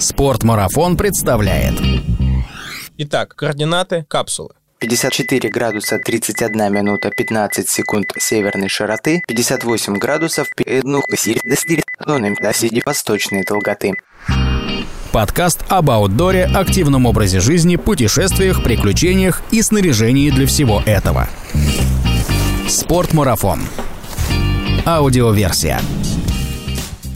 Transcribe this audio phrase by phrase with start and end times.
[0.00, 1.74] Спортмарафон представляет.
[2.98, 4.50] Итак, координаты капсулы.
[4.78, 11.02] 54 градуса 31 минута 15 секунд северной широты, 58 градусов 1
[12.86, 13.94] восточной долготы.
[15.10, 21.28] Подкаст об аутдоре, активном образе жизни, путешествиях, приключениях и снаряжении для всего этого.
[22.68, 23.62] Спортмарафон.
[24.86, 25.80] Аудиоверсия.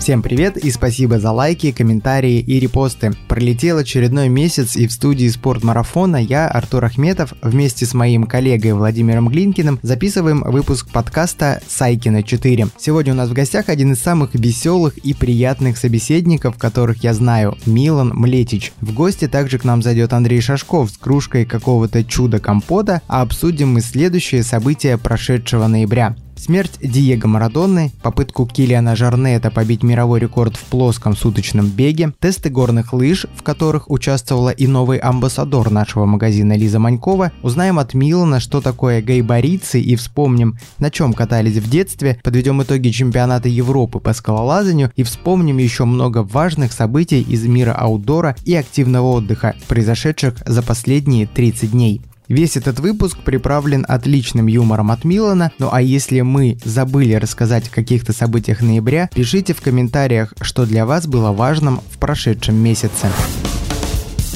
[0.03, 3.13] Всем привет и спасибо за лайки, комментарии и репосты.
[3.29, 9.29] Пролетел очередной месяц и в студии спортмарафона я, Артур Ахметов, вместе с моим коллегой Владимиром
[9.29, 12.71] Глинкиным записываем выпуск подкаста «Сайкина 4».
[12.79, 17.57] Сегодня у нас в гостях один из самых веселых и приятных собеседников, которых я знаю,
[17.65, 18.73] Милан Млетич.
[18.81, 23.81] В гости также к нам зайдет Андрей Шашков с кружкой какого-то чуда-компота, а обсудим мы
[23.81, 26.17] следующие события прошедшего ноября.
[26.43, 32.93] Смерть Диего Марадонны, попытку Килиана Жарнета побить мировой рекорд в плоском суточном беге, тесты горных
[32.93, 38.61] лыж, в которых участвовала и новый амбассадор нашего магазина Лиза Манькова, узнаем от Милана, что
[38.61, 44.91] такое гайбарицы и вспомним, на чем катались в детстве, подведем итоги чемпионата Европы по скалолазанию
[44.97, 51.29] и вспомним еще много важных событий из мира аутдора и активного отдыха, произошедших за последние
[51.29, 52.01] 30 дней.
[52.29, 57.75] Весь этот выпуск приправлен отличным юмором от Милана, ну а если мы забыли рассказать о
[57.75, 63.11] каких-то событиях ноября, пишите в комментариях, что для вас было важным в прошедшем месяце.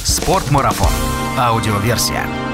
[0.05, 0.91] Спортмарафон.
[1.39, 2.45] Аудиоверсия.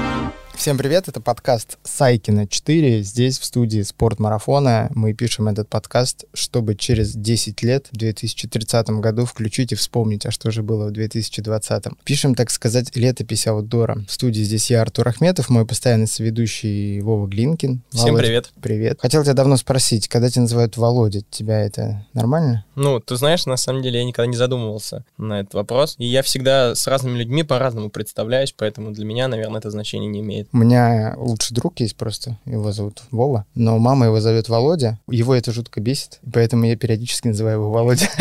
[0.55, 3.01] Всем привет, это подкаст Сайкина 4.
[3.01, 9.25] Здесь в студии Спортмарафона мы пишем этот подкаст, чтобы через 10 лет, в 2030 году,
[9.25, 11.85] включить и вспомнить, а что же было в 2020.
[12.05, 14.05] Пишем, так сказать, летопись аутдора.
[14.07, 17.81] В студии здесь я, Артур Ахметов, мой постоянный соведущий Вова Глинкин.
[17.89, 18.51] Всем Володь, привет.
[18.61, 18.99] Привет.
[19.01, 22.63] Хотел тебя давно спросить, когда тебя называют Володя, тебя это нормально?
[22.75, 25.95] Ну, ты знаешь, на самом деле я никогда не задумывался на этот вопрос.
[25.97, 30.21] И я всегда с разными людьми по-разному представляюсь, поэтому для меня, наверное, это значение не
[30.21, 30.42] имеет.
[30.51, 34.99] У меня лучший друг есть просто, его зовут Вова, но мама его зовет Володя.
[35.09, 38.07] Его это жутко бесит, поэтому я периодически называю его Володя.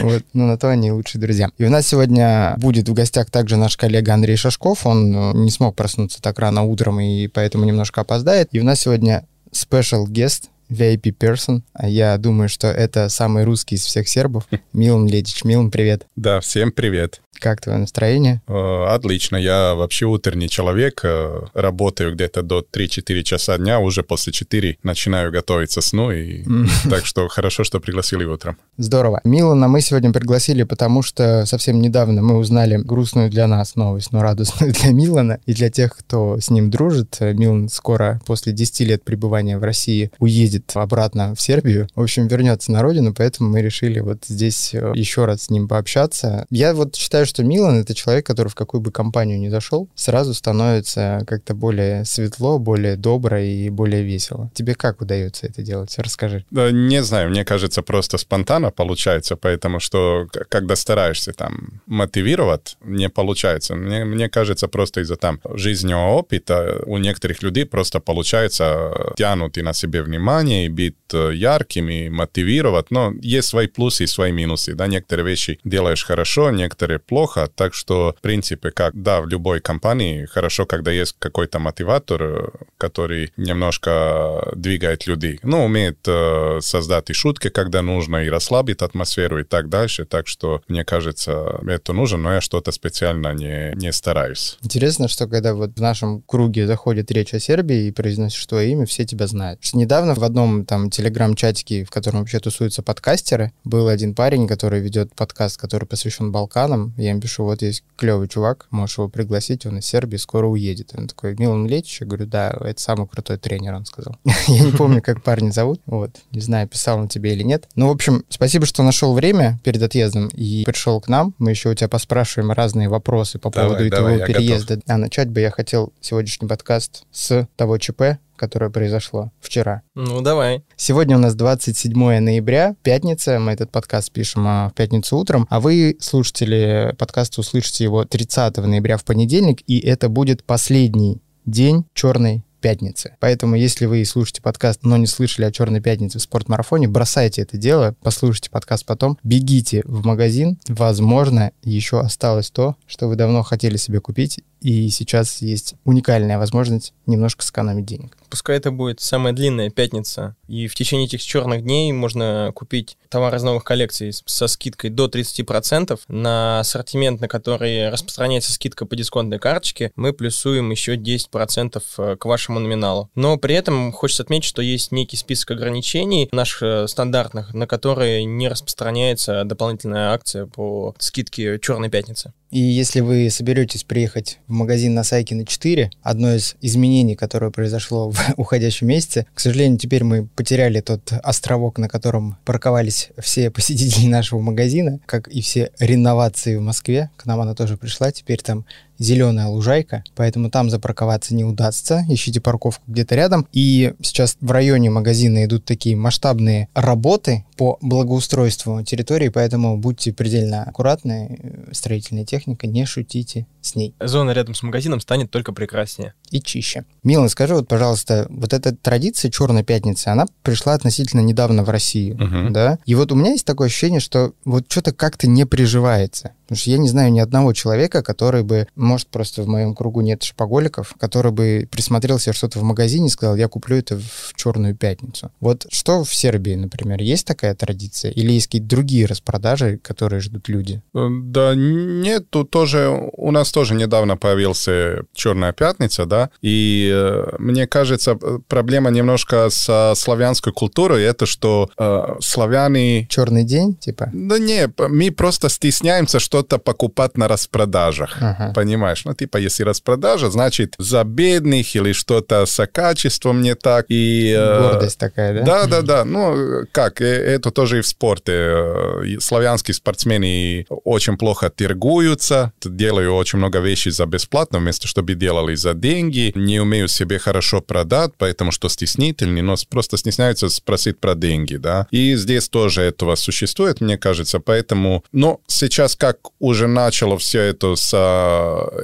[0.00, 1.50] Вот, ну на то они лучшие друзья.
[1.58, 4.86] И у нас сегодня будет в гостях также наш коллега Андрей Шашков.
[4.86, 8.48] Он э, не смог проснуться так рано утром и поэтому немножко опоздает.
[8.52, 11.62] И у нас сегодня special guest, VIP person.
[11.72, 14.46] А Я думаю, что это самый русский из всех сербов.
[14.72, 15.44] Милан Ледич.
[15.44, 16.06] Милан, привет.
[16.16, 17.23] Да, всем привет.
[17.40, 18.40] Как твое настроение?
[18.48, 24.32] Э, Отлично, я вообще утренний человек, э, работаю где-то до 3-4 часа дня, уже после
[24.32, 26.44] 4 начинаю готовиться сну, и
[26.90, 28.56] так что хорошо, что пригласили утром.
[28.76, 29.20] Здорово.
[29.24, 34.22] Милана мы сегодня пригласили, потому что совсем недавно мы узнали грустную для нас новость, но
[34.22, 37.18] радостную для Милана и для тех, кто с ним дружит.
[37.20, 41.88] Милан скоро, после 10 лет пребывания в России, уедет обратно в Сербию.
[41.94, 45.68] В общем, вернется на родину, поэтому мы решили вот здесь э, еще раз с ним
[45.68, 46.46] пообщаться.
[46.50, 50.34] Я вот считаю, что Милан— это человек, который в какую бы компанию ни зашел, сразу
[50.34, 54.50] становится как-то более светло, более добро и более весело.
[54.54, 55.94] Тебе как удается это делать?
[55.98, 56.44] Расскажи.
[56.50, 63.08] Да, Не знаю, мне кажется, просто спонтанно получается, потому что когда стараешься там мотивировать, не
[63.08, 63.74] получается.
[63.74, 69.62] Мне, мне кажется, просто из-за там жизненного опыта у некоторых людей просто получается тянуть и
[69.62, 72.90] на себе внимание, и быть ярким, и мотивировать.
[72.90, 74.74] Но есть свои плюсы и свои минусы.
[74.74, 77.48] Да, некоторые вещи делаешь хорошо, некоторые плохо.
[77.54, 82.48] Так что, принципе, как, да, в любой компании хорошо, когда есть какой-то мотиватор, э,
[82.78, 85.38] который немножко двигает людей.
[85.42, 90.06] Ну, умеет э, создать и шутки, когда нужно, и расслабить атмосферу, и так дальше.
[90.06, 94.58] Так что, мне кажется, это нужно, но я что-то специально не, не стараюсь.
[94.62, 98.86] Интересно, что когда вот в нашем круге заходит речь о Сербии и произносишь твое имя,
[98.86, 99.62] все тебя знают.
[99.62, 104.80] Что недавно в одном там телеграм-чатике, в котором вообще тусуются подкастеры, был один парень, который
[104.80, 106.94] ведет подкаст, который посвящен Балканам.
[106.96, 110.92] Я им пишу, вот есть клевый чувак, можешь его пригласить, он из Сербии скоро уедет.
[110.96, 112.00] Он такой, Милан Летич?
[112.00, 114.16] Я говорю, да, это самый крутой тренер, он сказал.
[114.48, 117.68] Я не помню, как парня зовут, вот, не знаю, писал он тебе или нет.
[117.74, 121.34] Ну, в общем, спасибо, что нашел время перед отъездом и пришел к нам.
[121.38, 124.80] Мы еще у тебя поспрашиваем разные вопросы по Давай, поводу давай, я переезда.
[124.86, 129.82] А начать бы я хотел сегодняшний подкаст с того ЧП, которое произошло вчера.
[129.94, 130.64] Ну, давай.
[130.76, 133.38] Сегодня у нас 27 ноября, пятница.
[133.38, 138.56] Мы этот подкаст пишем а, в пятницу утром, а вы, слушатели подкаста, услышите его 30
[138.58, 143.14] ноября в понедельник, и это будет последний день черной пятницы.
[143.20, 147.58] Поэтому, если вы слушаете подкаст, но не слышали о черной пятнице в спортмарафоне, бросайте это
[147.58, 150.58] дело, послушайте подкаст потом, бегите в магазин.
[150.66, 156.94] Возможно, еще осталось то, что вы давно хотели себе купить, и сейчас есть уникальная возможность
[157.04, 158.16] немножко сэкономить денег.
[158.34, 163.32] Пускай это будет самая длинная пятница, и в течение этих черных дней можно купить товар
[163.36, 166.00] из новых коллекций со скидкой до 30%.
[166.08, 172.24] На ассортимент, на который распространяется скидка по дисконтной карточке, мы плюсуем еще 10% э, к
[172.24, 173.08] вашему номиналу.
[173.14, 178.24] Но при этом хочется отметить, что есть некий список ограничений наших э, стандартных, на которые
[178.24, 182.32] не распространяется дополнительная акция по скидке «Черной пятницы».
[182.54, 188.12] И если вы соберетесь приехать в магазин на Сайкина 4, одно из изменений, которое произошло
[188.12, 194.06] в уходящем месяце, к сожалению, теперь мы потеряли тот островок, на котором парковались все посетители
[194.06, 197.10] нашего магазина, как и все реновации в Москве.
[197.16, 198.64] К нам она тоже пришла, теперь там
[198.98, 202.04] зеленая лужайка, поэтому там запарковаться не удастся.
[202.08, 203.46] Ищите парковку где-то рядом.
[203.52, 210.62] И сейчас в районе магазина идут такие масштабные работы по благоустройству территории, поэтому будьте предельно
[210.64, 211.38] аккуратны.
[211.72, 213.94] Строительная техника, не шутите с ней.
[214.00, 216.14] Зона рядом с магазином станет только прекраснее.
[216.30, 216.84] И чище.
[217.02, 222.16] Милан, скажи вот, пожалуйста, вот эта традиция Черной пятницы, она пришла относительно недавно в Россию,
[222.18, 222.52] Мгм.
[222.52, 222.78] да?
[222.86, 226.32] И вот у меня есть такое ощущение, что вот что-то как-то не приживается.
[226.54, 230.02] Потому что я не знаю ни одного человека, который бы, может, просто в моем кругу
[230.02, 234.34] нет шопоголиков, который бы присмотрел себе что-то в магазине и сказал, я куплю это в
[234.36, 235.32] Черную пятницу.
[235.40, 238.12] Вот что в Сербии, например, есть такая традиция?
[238.12, 240.80] Или есть какие-то другие распродажи, которые ждут люди?
[240.94, 247.36] Э, Да нет, тут тоже у нас тоже недавно появился Черная пятница, да, и э,
[247.40, 248.14] мне кажется,
[248.46, 254.10] проблема немножко со славянской культурой, это что э, славяне Черный день, типа?
[254.12, 258.16] да не, мы просто стесняемся что-то покупать на распродажах.
[258.20, 258.52] Ага.
[258.54, 259.04] Понимаешь?
[259.04, 263.86] Ну, типа, если распродажа, значит, за бедных или что-то с качеством не так.
[263.88, 265.44] И, э, Гордость такая, да?
[265.44, 266.04] Да, да, да.
[266.04, 268.32] Ну, как, э, это тоже и в спорте.
[268.32, 275.54] Э, Славянские спортсмены очень плохо торгуются, делают очень много вещей за бесплатно, вместо чтобы делали
[275.54, 281.14] за деньги, не умеют себе хорошо продать, поэтому что стеснительны, но просто стесняются спросить про
[281.14, 281.86] деньги, да.
[281.90, 285.04] И здесь тоже этого существует, мне кажется, поэтому...
[285.12, 287.94] Но сейчас, как уже начало все это с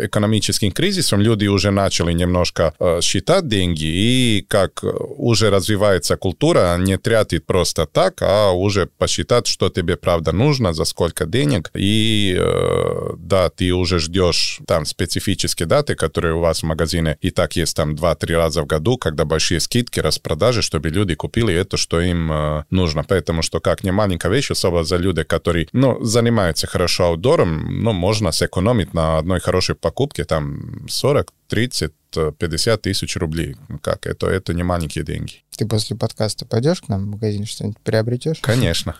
[0.00, 6.98] экономическим кризисом, люди уже начали немножко э, считать деньги, и как уже развивается культура, не
[6.98, 13.14] тратить просто так, а уже посчитать, что тебе правда нужно, за сколько денег, и э,
[13.18, 17.76] да, ты уже ждешь там специфические даты, которые у вас в магазине и так есть
[17.76, 22.32] там 2-3 раза в году, когда большие скидки, распродажи, чтобы люди купили это, что им
[22.32, 23.04] э, нужно.
[23.04, 27.92] Поэтому что как не маленькая вещь, особо за людей, которые, ну, занимаются хорошо аутдором, ну,
[27.92, 33.56] можно сэкономить на одной хорошей покупке, там, 40, 30, э, 50 тысяч рублей.
[33.82, 34.26] Как это?
[34.26, 35.42] Это не маленькие деньги.
[35.60, 38.38] Ты после подкаста пойдешь к нам в магазин, что-нибудь приобретешь?
[38.40, 38.96] Конечно.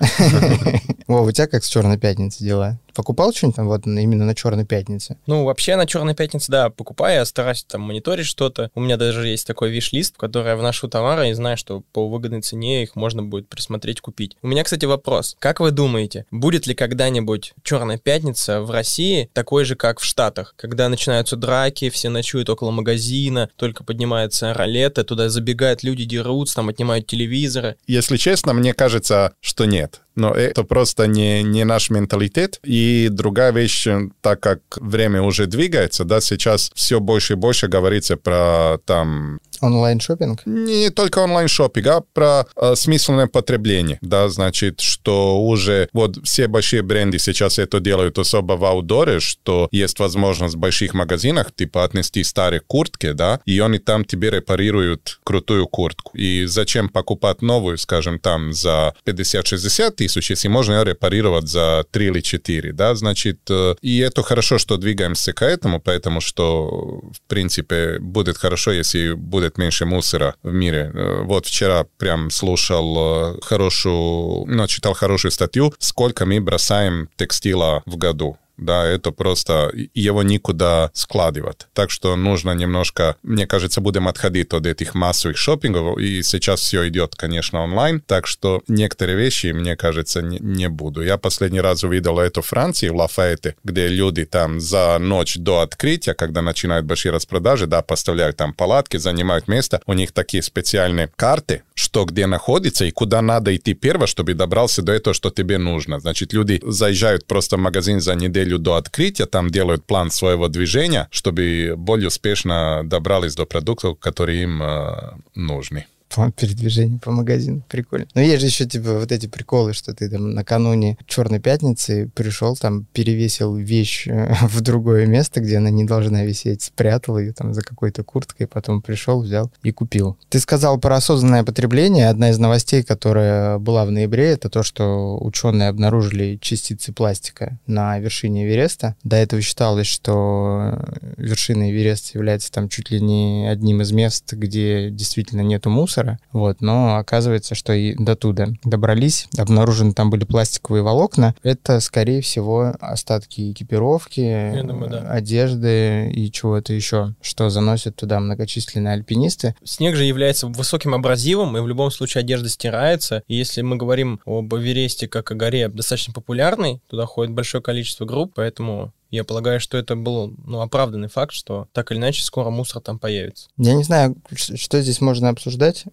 [1.07, 2.79] Вова, у тебя как с Черной пятницей дела?
[2.93, 5.17] Покупал что-нибудь там вот именно на Черной пятнице?
[5.27, 8.71] Ну, вообще на Черной пятнице, да, покупаю, я стараюсь там мониторить что-то.
[8.75, 12.09] У меня даже есть такой виш-лист, в который я вношу товары и знаю, что по
[12.09, 14.37] выгодной цене их можно будет присмотреть, купить.
[14.43, 15.37] У меня, кстати, вопрос.
[15.39, 20.53] Как вы думаете, будет ли когда-нибудь Черная пятница в России такой же, как в Штатах?
[20.57, 26.69] Когда начинаются драки, все ночуют около магазина, только поднимается ролеты, туда забегают люди, дерутся, там
[26.69, 27.77] отнимают телевизоры.
[27.87, 30.01] Если честно, мне кажется, что нет.
[30.15, 32.61] Но это просто не, не наш менталитет.
[32.63, 33.87] И другая вещь,
[34.21, 40.41] так как время уже двигается, да, сейчас все больше и больше говорится про там Онлайн-шоппинг?
[40.47, 46.83] не только онлайн-шопинг, а про э, смысленное потребление, да, значит, что уже вот все большие
[46.83, 52.25] бренды сейчас это делают особо в аутдоре, что есть возможность в больших магазинах, типа, отнести
[52.25, 56.17] старые куртки, да, и они там тебе репарируют крутую куртку.
[56.17, 60.00] И зачем покупать новую, скажем, там за 50-60
[60.31, 64.77] если можно ее репарировать за 3 или 4, да, значит, э, и это хорошо, что
[64.77, 70.91] двигаемся к этому, поэтому что, в принципе, будет хорошо, если будет меньше мусора в мире.
[70.95, 77.83] Э, Вот вчера прям слушал э, хорошую, ну, читал хорошую статью, сколько мы бросаем текстила
[77.87, 78.37] в году.
[78.61, 81.67] Да, это просто его никуда складывать.
[81.73, 86.87] Так что нужно немножко, мне кажется, будем отходить от этих массовых шопингов, и сейчас все
[86.89, 91.03] идет, конечно, онлайн, так что некоторые вещи, мне кажется, не, не буду.
[91.03, 95.61] Я последний раз увидел это в Франции, в Лафайете, где люди там за ночь до
[95.61, 101.11] открытия, когда начинают большие распродажи, да, поставляют там палатки, занимают место, у них такие специальные
[101.17, 105.57] карты, что где находится и куда надо идти первое, чтобы добрался до этого, что тебе
[105.59, 105.99] нужно.
[106.01, 110.49] Значит, люди заезжают просто в магазин за неделю неделю до открытия там делают план своего
[110.49, 117.63] движения, чтобы более успешно добрались до продуктов, которые им э, нужны план передвижения по магазину.
[117.69, 118.07] Прикольно.
[118.15, 122.57] Но есть же еще, типа, вот эти приколы, что ты там накануне Черной пятницы пришел,
[122.57, 127.55] там, перевесил вещь э, в другое место, где она не должна висеть, спрятал ее там
[127.55, 130.17] за какой-то курткой, потом пришел, взял и купил.
[130.29, 132.09] Ты сказал про осознанное потребление.
[132.09, 137.99] Одна из новостей, которая была в ноябре, это то, что ученые обнаружили частицы пластика на
[137.99, 138.97] вершине Эвереста.
[139.05, 140.79] До этого считалось, что
[141.17, 146.19] вершина Эвереста является там чуть ли не одним из мест, где действительно нету мусора, мусора,
[146.33, 152.21] вот, но оказывается, что и до туда добрались, обнаружены там были пластиковые волокна, это, скорее
[152.21, 154.99] всего, остатки экипировки, думаю, да.
[155.11, 159.55] одежды и чего-то еще, что заносят туда многочисленные альпинисты.
[159.65, 164.21] Снег же является высоким абразивом, и в любом случае одежда стирается, и если мы говорим
[164.25, 169.61] об Эвересте как о горе достаточно популярной, туда ходит большое количество групп, поэтому я полагаю,
[169.61, 173.49] что это был ну, оправданный факт, что так или иначе скоро мусор там появится.
[173.57, 175.85] Я не знаю, что здесь можно обсуждать,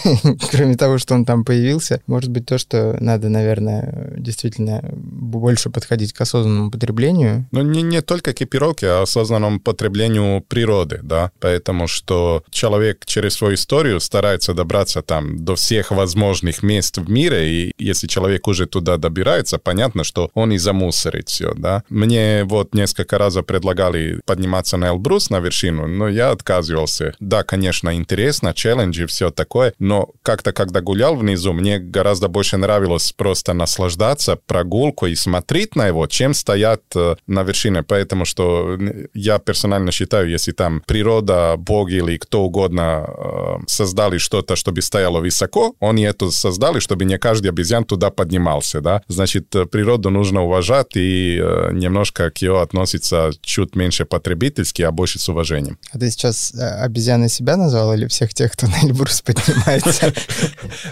[0.50, 2.02] кроме того, что он там появился.
[2.06, 7.46] Может быть, то, что надо, наверное, действительно больше подходить к осознанному потреблению.
[7.50, 11.30] Ну, не, не только к экипировке, а осознанному потреблению природы, да.
[11.40, 17.50] Поэтому что человек через свою историю старается добраться там до всех возможных мест в мире,
[17.50, 21.82] и если человек уже туда добирается, понятно, что он и замусорит все, да.
[21.88, 27.14] Мне вот вот несколько раз предлагали подниматься на Эльбрус, на вершину, но я отказывался.
[27.20, 33.12] Да, конечно, интересно, челленджи, все такое, но как-то, когда гулял внизу, мне гораздо больше нравилось
[33.12, 38.78] просто наслаждаться прогулкой и смотреть на его, чем стоять э, на вершине, поэтому что
[39.14, 45.20] я персонально считаю, если там природа, боги или кто угодно э, создали что-то, чтобы стояло
[45.20, 50.42] высоко, они это создали, чтобы не каждый обезьян туда поднимался, да, значит, э, природу нужно
[50.44, 51.36] уважать и
[51.72, 55.78] немножко к ее относится чуть меньше потребительски, а больше с уважением.
[55.92, 60.12] А ты сейчас э, обезьяны себя назвал или всех тех, кто на Эльбрус поднимается?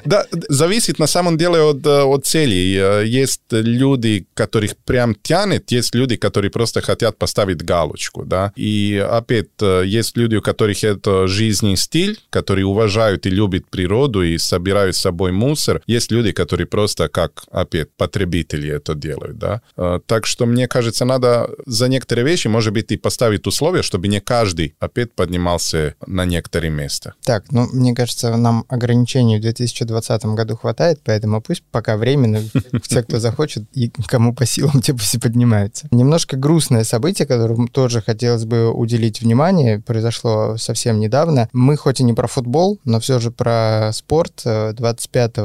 [0.04, 2.76] Да, зависит на самом деле от, э, целей.
[2.76, 8.52] Э, есть люди, которых прям тянет, есть люди, которые просто хотят поставить галочку, да.
[8.56, 9.49] И опять,
[9.85, 15.00] есть люди, у которых это жизненный стиль, которые уважают и любят природу и собирают с
[15.00, 15.83] собой мусор.
[15.87, 19.61] Есть люди, которые просто как, опять, потребители это делают, да.
[20.06, 24.20] Так что, мне кажется, надо за некоторые вещи, может быть, и поставить условия, чтобы не
[24.20, 27.14] каждый опять поднимался на некоторые места.
[27.25, 32.42] Так, ну, мне кажется, нам ограничений в 2020 году хватает, поэтому пусть пока временно
[32.82, 35.88] все, кто захочет, и кому по силам, те пусть и поднимаются.
[35.90, 41.49] Немножко грустное событие, которому тоже хотелось бы уделить внимание, произошло совсем недавно.
[41.52, 44.42] Мы хоть и не про футбол, но все же про спорт.
[44.44, 45.37] 25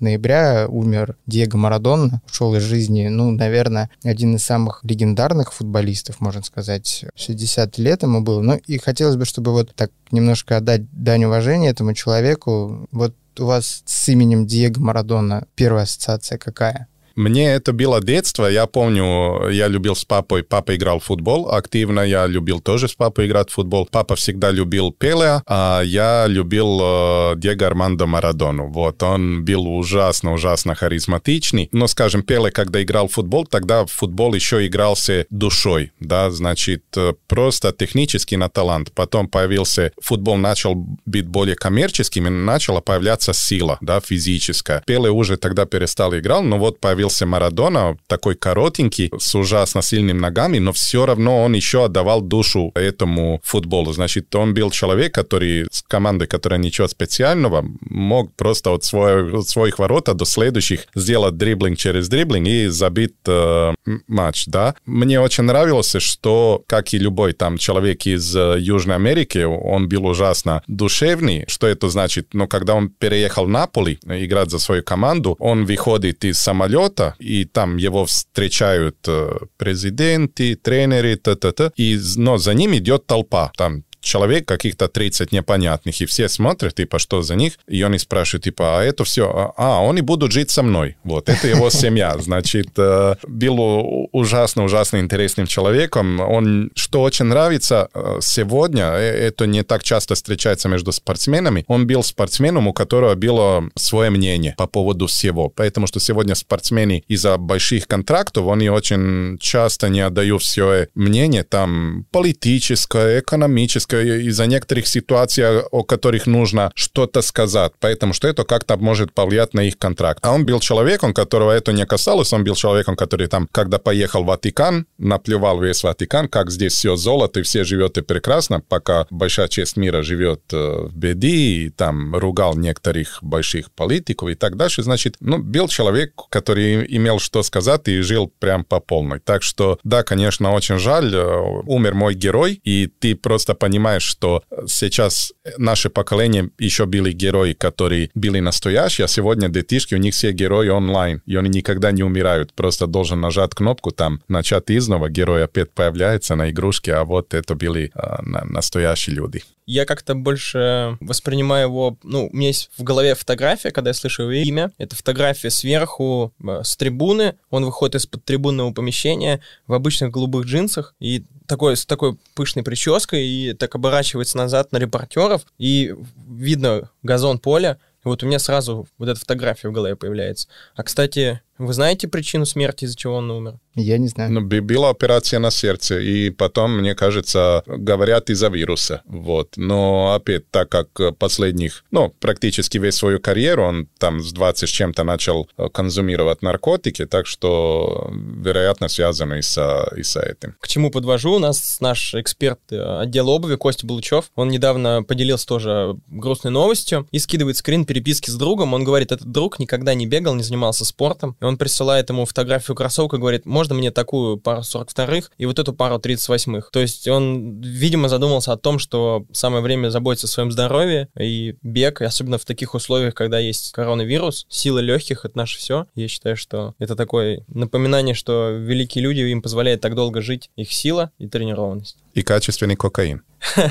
[0.00, 6.20] ноября умер Диего Марадон, ушел из жизни, ну, наверное, один из самых легендарных профессиональных футболистов,
[6.20, 7.04] можно сказать.
[7.14, 8.40] 60 лет ему было.
[8.40, 12.88] Ну и хотелось бы, чтобы вот так немножко отдать дань уважения этому человеку.
[12.90, 16.88] Вот у вас с именем Диего Марадона первая ассоциация какая?
[17.16, 18.46] Мне это было детство.
[18.46, 20.42] Я помню, я любил с папой.
[20.42, 22.00] Папа играл в футбол активно.
[22.00, 23.88] Я любил тоже с папой играть в футбол.
[23.90, 28.68] Папа всегда любил Пеле, а я любил э, Диего Армандо Марадону.
[28.68, 31.68] Вот, он был ужасно-ужасно харизматичный.
[31.72, 36.84] Но, скажем, Пеле, когда играл в футбол, тогда в футбол еще игрался душой, да, значит,
[36.96, 38.92] э, просто технически на талант.
[38.92, 40.74] Потом появился, футбол начал
[41.06, 44.82] быть более коммерческим, и начала появляться сила, да, физическая.
[44.86, 50.18] Пеле уже тогда перестал играть, но вот появился появился Марадона, такой коротенький, с ужасно сильными
[50.18, 53.92] ногами, но все равно он еще отдавал душу этому футболу.
[53.92, 59.48] Значит, он был человек, который с командой, которая ничего специального, мог просто от, свой, от
[59.48, 63.74] своих ворот до следующих сделать дриблинг через дриблинг и забить э,
[64.06, 64.74] матч, да.
[64.86, 70.06] Мне очень нравилось, что, как и любой там человек из э, Южной Америки, он был
[70.06, 71.44] ужасно душевный.
[71.48, 72.28] Что это значит?
[72.32, 77.14] Но когда он переехал в Наполи играть за свою команду, он выходит из самолета, самолета,
[77.18, 81.70] и там его встречают э, президенты, тренеры, т.т.т.
[81.76, 83.52] И, но за ним идет толпа.
[83.56, 88.44] Там человек, каких-то 30 непонятных, и все смотрят, типа, что за них, и они спрашивают,
[88.44, 92.70] типа, а это все, а, они будут жить со мной, вот, это его семья, значит,
[92.76, 99.82] э, был ужасно-ужасно интересным человеком, он, что очень нравится э, сегодня, э, это не так
[99.82, 105.48] часто встречается между спортсменами, он был спортсменом, у которого было свое мнение по поводу всего,
[105.48, 112.06] поэтому что сегодня спортсмены из-за больших контрактов, они очень часто не отдают все мнение, там,
[112.10, 119.12] политическое, экономическое, из-за некоторых ситуаций, о которых нужно что-то сказать, поэтому что это как-то может
[119.12, 120.20] повлиять на их контракт.
[120.22, 124.24] А он был человеком, которого это не касалось, он был человеком, который там, когда поехал
[124.24, 129.06] в Ватикан, наплевал весь Ватикан, как здесь все золото, и все живет и прекрасно, пока
[129.10, 134.56] большая часть мира живет э, в беде, и там ругал некоторых больших политиков и так
[134.56, 134.82] дальше.
[134.82, 139.20] Значит, ну, был человек, который имел что сказать и жил прям по полной.
[139.20, 144.42] Так что, да, конечно, очень жаль, э, умер мой герой, и ты просто понимаешь, что
[144.66, 150.32] сейчас наше поколение еще были герои, которые были настоящие, а сегодня детишки, у них все
[150.32, 152.52] герои онлайн, и они никогда не умирают.
[152.54, 157.54] Просто должен нажать кнопку там, начать изнова, герой опять появляется на игрушке, а вот это
[157.54, 161.96] были а, настоящие люди я как-то больше воспринимаю его...
[162.02, 164.72] Ну, у меня есть в голове фотография, когда я слышу его имя.
[164.78, 167.36] Это фотография сверху, э, с трибуны.
[167.50, 173.26] Он выходит из-под трибунного помещения в обычных голубых джинсах и такой, с такой пышной прической,
[173.26, 175.94] и так оборачивается назад на репортеров, и
[176.28, 180.48] видно газон поля, и вот у меня сразу вот эта фотография в голове появляется.
[180.74, 183.58] А, кстати, вы знаете причину смерти, из-за чего он умер?
[183.76, 184.32] Я не знаю.
[184.32, 189.02] Ну, была операция на сердце, и потом, мне кажется, говорят из-за вируса.
[189.04, 189.54] Вот.
[189.56, 194.72] Но опять, так как последних, ну, практически весь свою карьеру, он там с 20 с
[194.72, 199.58] чем-то начал консумировать наркотики, так что, вероятно, связано и с,
[199.96, 200.54] и с этим.
[200.60, 201.34] К чему подвожу?
[201.34, 207.08] У нас наш эксперт э, отдела обуви Костя Булычев, он недавно поделился тоже грустной новостью
[207.10, 208.74] и скидывает скрин переписки с другом.
[208.74, 213.16] Он говорит, этот друг никогда не бегал, не занимался спортом, он присылает ему фотографию кроссовка
[213.16, 216.68] и говорит, можно мне такую пару 42-х и вот эту пару 38-х.
[216.72, 221.56] То есть он, видимо, задумался о том, что самое время заботиться о своем здоровье и
[221.62, 225.86] бег, и особенно в таких условиях, когда есть коронавирус, сила легких— это наше все.
[225.94, 230.72] Я считаю, что это такое напоминание, что великие люди, им позволяет так долго жить их
[230.72, 232.03] сила и тренированность.
[232.14, 233.22] И качественный кокаин.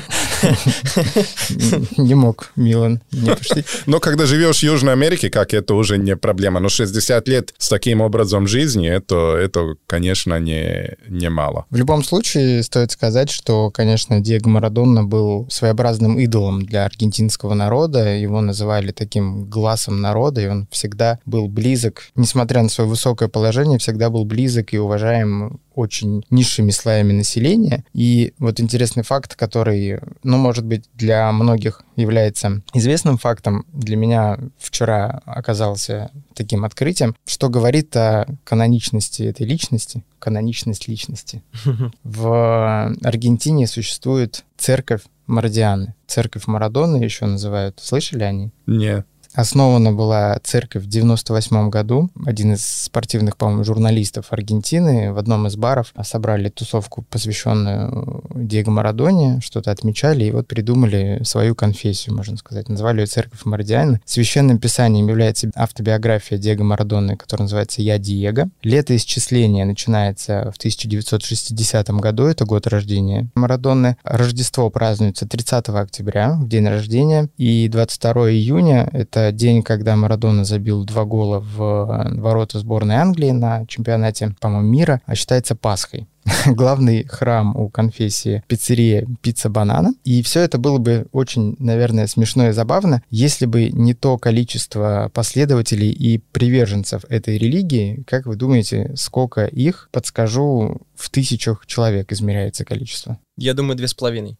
[1.96, 3.64] Не мог Милан не пошли.
[3.86, 6.60] Но когда живешь в Южной Америке, как это уже не проблема.
[6.60, 11.66] Но 60 лет с таким образом жизни, это, это конечно, не, не мало.
[11.70, 18.14] В любом случае, стоит сказать, что, конечно, Диего Марадонна был своеобразным идолом для аргентинского народа.
[18.14, 23.78] Его называли таким глазом народа, и он всегда был близок, несмотря на свое высокое положение,
[23.78, 27.84] всегда был близок и уважаем очень низшими слоями населения.
[27.92, 34.38] И вот интересный факт, который, ну, может быть, для многих является известным фактом, для меня
[34.58, 41.42] вчера оказался таким открытием, что говорит о каноничности этой личности, каноничность личности.
[42.04, 45.94] В Аргентине существует церковь Марадианы.
[46.06, 47.80] Церковь Марадоны еще называют.
[47.80, 48.50] Слышали они?
[48.66, 49.06] Нет.
[49.34, 52.08] Основана была церковь в 98 году.
[52.24, 59.40] Один из спортивных, по-моему, журналистов Аргентины в одном из баров собрали тусовку, посвященную Диего Марадоне,
[59.42, 62.68] что-то отмечали, и вот придумали свою конфессию, можно сказать.
[62.68, 64.00] Назвали ее церковь Марадиана.
[64.04, 68.48] Священным писанием является автобиография Диего Марадоны, которая называется «Я Диего».
[68.62, 73.96] Летоисчисление начинается в 1960 году, это год рождения Марадоны.
[74.04, 80.84] Рождество празднуется 30 октября, в день рождения, и 22 июня— это день, когда Марадона забил
[80.84, 86.06] два гола в э, ворота сборной Англии на чемпионате, по-моему, мира, а считается Пасхой
[86.46, 89.94] главный храм у конфессии пиццерия Пицца Банана.
[90.04, 95.10] И все это было бы очень, наверное, смешно и забавно, если бы не то количество
[95.12, 98.04] последователей и приверженцев этой религии.
[98.06, 103.18] Как вы думаете, сколько их, подскажу, в тысячах человек измеряется количество?
[103.36, 104.38] Я думаю, две с половиной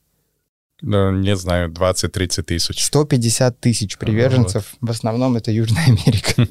[0.83, 2.85] ну, не знаю, 20-30 тысяч.
[2.85, 4.75] 150 тысяч приверженцев.
[4.81, 4.89] Вот.
[4.89, 6.47] В основном это Южная Америка.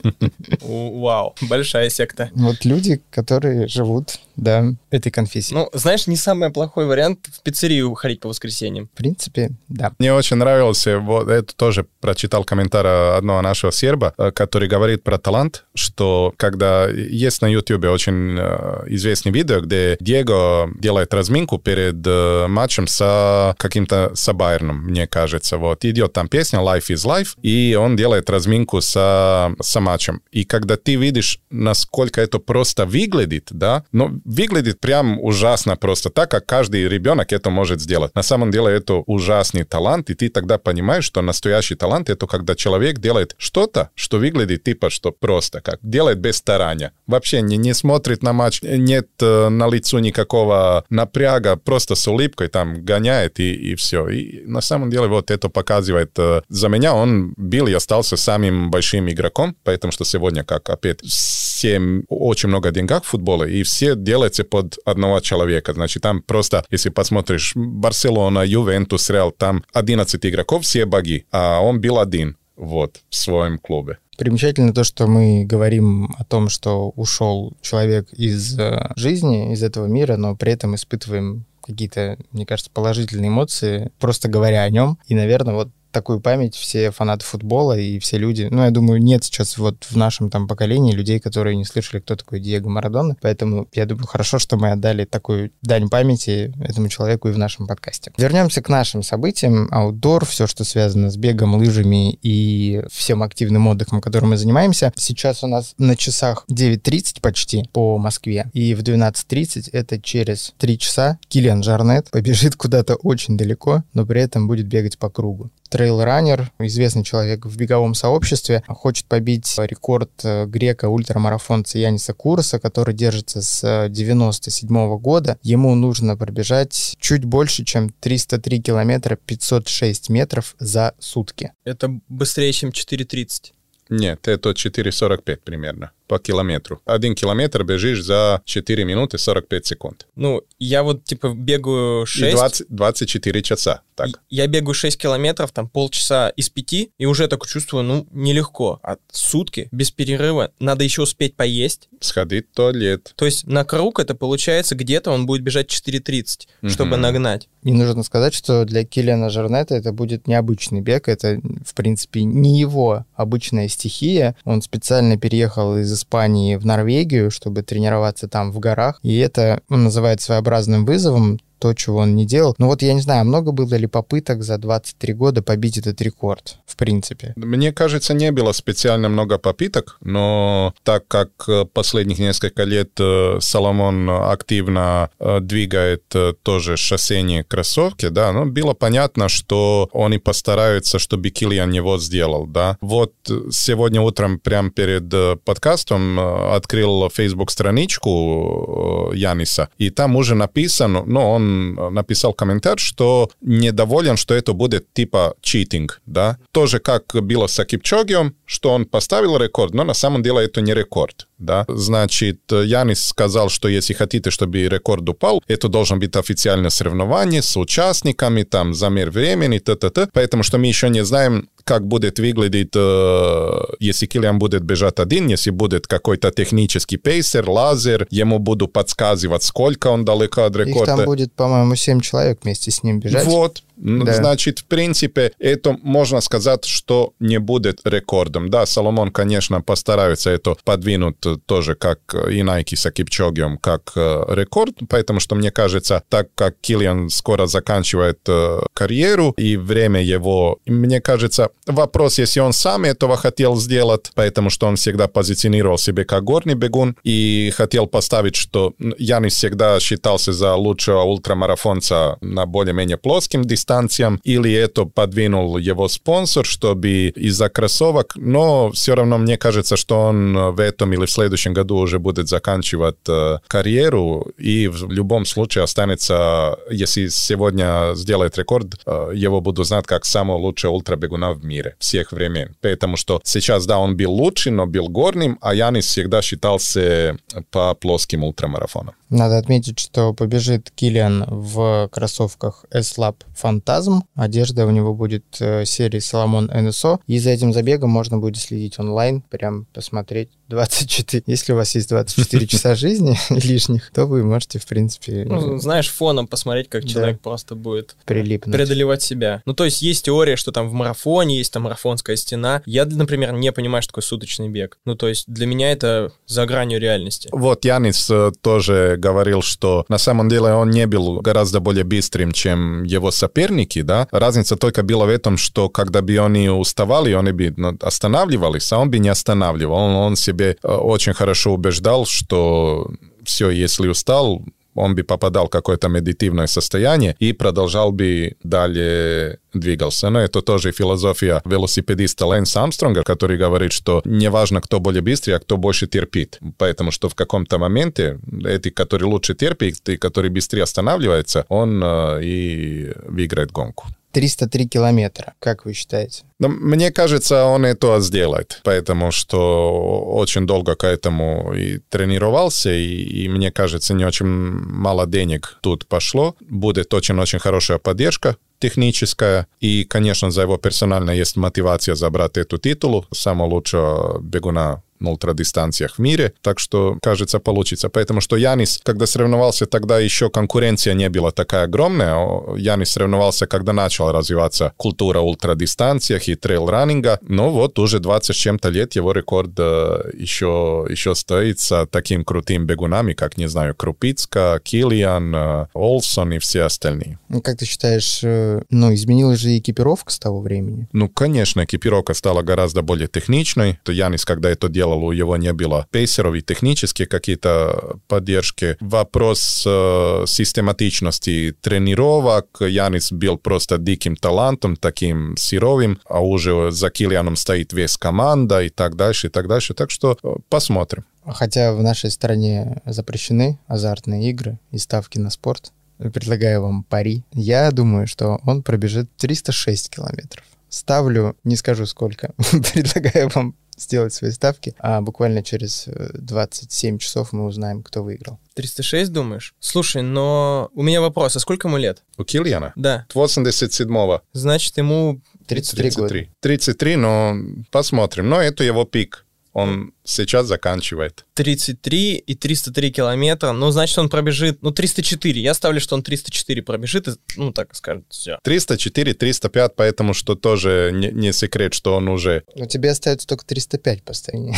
[0.62, 2.30] Вау, большая секта.
[2.34, 5.54] Вот люди, которые живут, да, этой конфессии.
[5.54, 8.88] Ну, знаешь, не самый плохой вариант в пиццерию ходить по воскресеньям.
[8.94, 9.92] В принципе, да.
[10.00, 15.18] Мне очень нравился, вот это тоже прочитал комментарий одного нашего серба, э, который говорит про
[15.18, 22.06] талант, что когда есть на YouTube очень э, известный видео, где Диего делает разминку перед
[22.06, 25.58] э, матчем с каким-то с Байерном, мне кажется.
[25.58, 30.22] Вот идет там песня Life is Life, и он делает разминку с, с матчем.
[30.32, 36.32] И когда ты видишь, насколько это просто выглядит, да, ну, выглядит прям ужасно просто, так
[36.32, 38.14] как каждый ребенок это может сделать.
[38.16, 42.56] На самом деле это ужасный талант, и ты тогда понимаешь, что настоящий талант это когда
[42.56, 46.92] человек делает что-то, что выглядит типа что просто, как делает без старания.
[47.08, 52.48] Вообще не, не смотрит на матч, нет э, на лицу никакого напряга, просто с улыбкой
[52.48, 54.03] там гоняет и, и все.
[54.10, 56.18] И на самом деле вот это показывает,
[56.50, 61.80] за меня он был и остался самым большим игроком, поэтому что сегодня, как опять все
[62.10, 65.74] очень много денег в футболе, и все делается под одного человека.
[65.74, 71.80] Значит, там просто, если посмотришь, Барселона, Ювентус, Реал, там 11 игроков, все боги, а он
[71.80, 73.98] был один вот, в своем клубе.
[74.18, 78.58] Примечательно то, что мы говорим о том, что ушел человек из
[78.96, 84.64] жизни, из этого мира, но при этом испытываем какие-то, мне кажется, положительные эмоции, просто говоря
[84.64, 84.98] о нем.
[85.08, 88.48] И, наверное, вот такую память все фанаты футбола и все люди.
[88.52, 92.16] Ну, я думаю, нет сейчас вот в нашем там поколении людей, которые не слышали, кто
[92.16, 93.16] такой Диего Марадона.
[93.22, 97.68] Поэтому я думаю, хорошо, что мы отдали такую дань памяти этому человеку и в нашем
[97.68, 98.12] подкасте.
[98.18, 99.70] Вернемся к нашим событиям.
[99.72, 104.92] Аутдор, все, что связано с бегом, лыжами и всем активным отдыхом, которым мы занимаемся.
[104.96, 108.50] Сейчас у нас на часах 9.30 почти по Москве.
[108.54, 114.22] И в 12.30 это через 3 часа Киллиан Жарнет побежит куда-то очень далеко, но при
[114.22, 120.46] этом будет бегать по кругу трейл-раннер, известный человек в беговом сообществе, хочет побить рекорд э,
[120.46, 125.38] грека ультрамарафонца Яниса Курса, который держится с 97 -го года.
[125.42, 131.52] Ему нужно пробежать чуть больше, чем 303 километра 506 метров за сутки.
[131.64, 133.54] Это быстрее, чем 4.30.
[133.90, 136.82] Нет, это 4.45 примерно по километру.
[136.86, 140.08] Один километр бежишь за 4 минуты 45 секунд.
[140.16, 142.34] Ну, я вот, типа, бегаю 6...
[142.34, 144.10] И 20, 24 часа, так.
[144.30, 148.80] Я бегаю 6 километров, там, полчаса из 5, и уже такое чувствую, ну, нелегко.
[148.84, 151.90] А сутки, без перерыва, надо еще успеть поесть.
[152.00, 153.14] Сходить в туалет.
[153.16, 156.70] То есть на круг это получается где-то он будет бежать 4.30, угу.
[156.70, 157.48] чтобы нагнать.
[157.64, 162.60] И нужно сказать, что для Киллиана Жернета это будет необычный бег, это, в принципе, не
[162.60, 164.36] его обычная стихия.
[164.44, 169.00] Он специально переехал из Испании в Норвегию, чтобы тренироваться там в горах.
[169.04, 172.56] И это он называет своеобразным вызовом, то, чего он не делал.
[172.58, 176.58] Ну вот я не знаю, много было ли попыток за 23 года побить этот рекорд,
[176.66, 177.32] в принципе?
[177.38, 183.38] Мне кажется, не было специально много попыток, но так как э, последних несколько лет э,
[183.40, 186.04] Соломон активно э, двигает
[186.44, 192.46] тоже шоссейные кроссовки, да, ну, было понятно, что он и постарается, чтобы Киллиан его сделал,
[192.46, 192.78] да.
[192.82, 193.14] Вот
[193.52, 201.53] сегодня утром, прямо перед подкастом, открыл Facebook страничку Яниса, и там уже написано, ну, он
[201.54, 206.38] написал комментарий, что недоволен, что это будет типа читинг, да.
[206.52, 210.74] Тоже как было с Акипчогием, что он поставил рекорд, но на самом деле это не
[210.74, 211.66] рекорд, да.
[211.68, 217.58] Значит, Янис сказал, что если хотите, чтобы рекорд упал, это должен быть официальное соревнование с
[217.58, 220.10] участниками, там, замер времени, т-т-т.
[220.14, 225.28] Поэтому что мы еще не знаем, как будет выглядеть, э, если Киллиан будет бежать один,
[225.28, 230.92] если будет какой-то технический пейсер, лазер, ему буду подсказывать, сколько он далеко от рекорда.
[230.92, 233.26] Их там будет, по-моему, 7 человек вместе с ним бежать.
[233.26, 234.14] Вот, да.
[234.14, 238.50] Значит, в принципе, это можно сказать, что не будет рекордом.
[238.50, 244.76] Да, Соломон, конечно, постарается это подвинуть тоже как и Nike с Кипчогием, как э, рекорд,
[244.90, 251.02] поэтому что мне кажется, так как Киллиан скоро заканчивает э, карьеру и время его, мне
[251.02, 256.24] кажется, вопрос, если он сам этого хотел сделать, поэтому что он всегда позиционировал себя как
[256.24, 263.44] горный бегун и хотел поставить, что Янис всегда считался за лучшего ультрамарафонца на более-менее плоским
[263.44, 270.00] дистанциям, или это подвинул его спонсор, чтобы из-за кроссовок, но все равно мне кажется, что
[270.02, 271.23] он в этом или в следующем
[271.54, 278.76] году уже будет заканчивать э, карьеру, и в любом случае останется, если сегодня сделает рекорд,
[278.86, 282.56] э, его буду знать как самого лучшего ультрабегуна в мире всех времен.
[282.62, 287.18] Потому что сейчас, да, он был лучший, но был горным, а Янис всегда считался
[287.52, 288.96] по плоским ультрамарафонам.
[289.14, 294.02] Надо отметить, что побежит Киллиан в кроссовках S-Lab Phantasm.
[294.16, 297.00] Одежда у него будет э, серии Соломон NSO.
[297.06, 301.24] И за этим забегом можно будет следить онлайн, прям посмотреть 24.
[301.28, 305.26] Если у вас есть 24 часа жизни лишних, то вы можете, в принципе...
[305.28, 307.22] Ну, знаешь, фоном посмотреть, как человек да.
[307.24, 308.54] просто будет Прилипнуть.
[308.54, 309.42] преодолевать себя.
[309.46, 312.62] Ну, то есть есть теория, что там в марафоне есть там марафонская стена.
[312.66, 314.78] Я, например, не понимаю, что такое суточный бег.
[314.86, 317.30] Ну, то есть для меня это за гранью реальности.
[317.32, 322.32] Вот Янис э, тоже говорил, что на самом деле он не был гораздо более быстрым,
[322.32, 324.08] чем его соперники, да.
[324.12, 328.80] Разница только была в этом, что когда бы они уставали, они бы ну, останавливались, а
[328.80, 329.76] он бы не останавливал.
[329.76, 332.92] Он, он себе э, очень хорошо убеждал, что
[333.24, 334.44] все, если устал,
[334.76, 340.10] он бы попадал в какое-то медитивное состояние и продолжал бы далее двигался.
[340.10, 345.34] Но это тоже философия велосипедиста Лэнса Армстронга, который говорит, что не важно, кто более быстрый,
[345.34, 346.40] а кто больше терпит.
[346.58, 352.24] Поэтому что в каком-то моменте эти, который лучше терпит и который быстрее останавливается, он э,
[352.24, 353.86] и выиграет гонку.
[354.12, 356.24] 303 километра, как вы считаете?
[356.44, 363.24] Но мне кажется, он это сделает, потому что очень долго к этому и тренировался, и,
[363.24, 366.36] и мне кажется, не очень мало денег тут пошло.
[366.42, 369.48] Будет очень-очень хорошая поддержка техническая.
[369.62, 375.96] И, конечно, за его персонально есть мотивация забрать эту титулу самого лучшего бегуна на ультрадистанциях
[375.96, 376.34] в мире.
[376.42, 377.90] Так что, кажется, получится.
[377.90, 382.16] Поэтому что Янис, когда соревновался, тогда еще конкуренция не была такая огромная.
[382.58, 387.20] Янис соревновался, когда начала развиваться культура ультрадистанциях и трейл-раннинга.
[387.22, 392.24] Но вот уже 20 с чем-то лет его рекорд еще, э, еще стоит с таким
[392.24, 397.20] крутым бегунами, как, не знаю, Крупицка, Киллиан, э, Олсон и все остальные.
[397.30, 400.88] Ну, как ты считаешь, э, ну, изменилась же экипировка с того времени?
[400.94, 403.80] Ну, конечно, экипировка стала гораздо более техничной.
[403.88, 408.78] Янис, когда это делал, делал, у него не было пейсеров и технические какие-то поддержки.
[408.80, 412.48] Вопрос э, систематичности тренировок.
[412.60, 418.70] Янис был просто диким талантом, таким сировым, а уже за Килианом стоит весь команда и
[418.70, 419.74] так дальше, и так дальше.
[419.74, 421.06] Так что э, посмотрим.
[421.26, 427.24] Хотя в нашей стране запрещены азартные игры и ставки на спорт, предлагаю вам пари.
[427.32, 430.44] Я думаю, что он пробежит 306 километров.
[430.70, 432.34] Ставлю, не скажу сколько,
[432.74, 438.40] предлагаю вам сделать свои ставки, а буквально через 27 э, часов мы узнаем, кто выиграл.
[438.56, 439.56] 306, думаешь?
[439.60, 442.04] Слушай, но у меня вопрос, а сколько ему лет?
[442.18, 442.74] У Кильяна?
[442.76, 443.06] Да.
[443.14, 444.22] 87-го.
[444.34, 445.22] Значит, ему...
[445.48, 446.30] 33, 33 года.
[446.42, 447.38] 33, но
[447.72, 448.30] посмотрим.
[448.30, 449.26] Но это его пик.
[449.54, 451.26] Он сейчас заканчивает.
[451.36, 455.42] 33 и 303 километра, ну, значит, он пробежит, ну, 304.
[455.42, 458.38] Я ставлю, что он 304 пробежит, и, ну, так скажем, все.
[458.44, 462.44] 304, 305, поэтому что тоже не, не секрет, что он уже...
[462.56, 464.56] Но тебе остается только 305 по стране.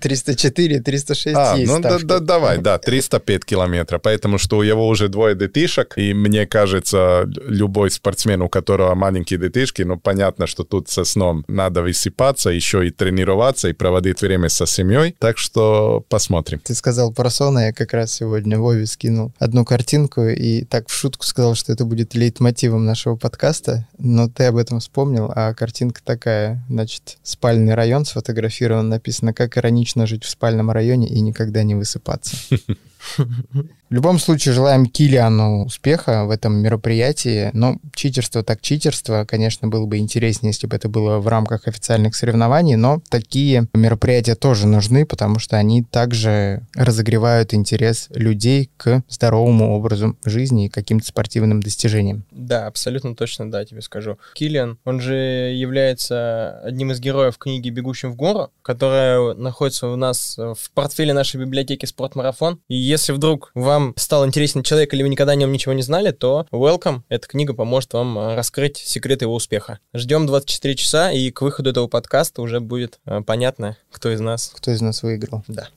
[0.00, 4.86] 304, 306 а, есть ну, да, да, давай, да, 305 километров, поэтому что у него
[4.86, 10.64] уже двое детишек, и мне кажется, любой спортсмен, у которого маленькие детишки, ну, понятно, что
[10.64, 16.04] тут со сном надо высыпаться, еще и тренироваться, и проводить время со семьей, так что
[16.08, 16.60] посмотрим.
[16.62, 20.88] Ты сказал про сон, а я как раз сегодня Вове скинул одну картинку и так
[20.88, 25.54] в шутку сказал, что это будет лейтмотивом нашего подкаста, но ты об этом вспомнил, а
[25.54, 31.62] картинка такая, значит, спальный район сфотографирован, написано, как иронично жить в спальном районе и никогда
[31.62, 32.36] не высыпаться.
[33.90, 37.50] В любом случае, желаем Килиану успеха в этом мероприятии.
[37.52, 39.24] Но читерство так читерство.
[39.24, 44.34] Конечно, было бы интереснее, если бы это было в рамках официальных соревнований, но такие мероприятия
[44.34, 51.06] тоже нужны, потому что они также разогревают интерес людей к здоровому образу жизни и каким-то
[51.06, 52.24] спортивным достижениям.
[52.32, 54.18] Да, абсолютно точно, да, тебе скажу.
[54.34, 60.36] Килиан, он же является одним из героев книги «Бегущим в гору», которая находится у нас
[60.36, 62.58] в портфеле нашей библиотеки «Спортмарафон».
[62.68, 66.12] И если вдруг вам стал интересен человек или вы никогда о нем ничего не знали,
[66.12, 67.02] то welcome.
[67.08, 69.80] Эта книга поможет вам э, раскрыть секрет его успеха.
[69.92, 74.52] Ждем 24 часа, и к выходу этого подкаста уже будет э, понятно, кто из нас.
[74.54, 75.42] Кто из нас выиграл.
[75.48, 75.68] Да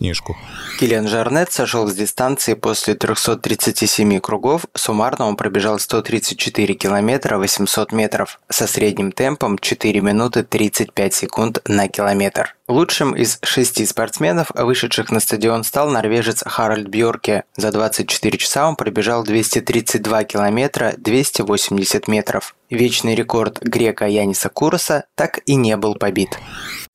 [0.00, 0.36] книжку.
[0.78, 8.40] Киллиан Жарнет сошел с дистанции после 337 кругов, суммарно он пробежал 134 километра 800 метров
[8.48, 12.56] со средним темпом 4 минуты 35 секунд на километр.
[12.66, 17.44] Лучшим из шести спортсменов, вышедших на стадион, стал норвежец Харальд Бьорке.
[17.56, 22.54] За 24 часа он пробежал 232 километра 280 метров.
[22.70, 26.38] Вечный рекорд грека Яниса Куроса так и не был побит.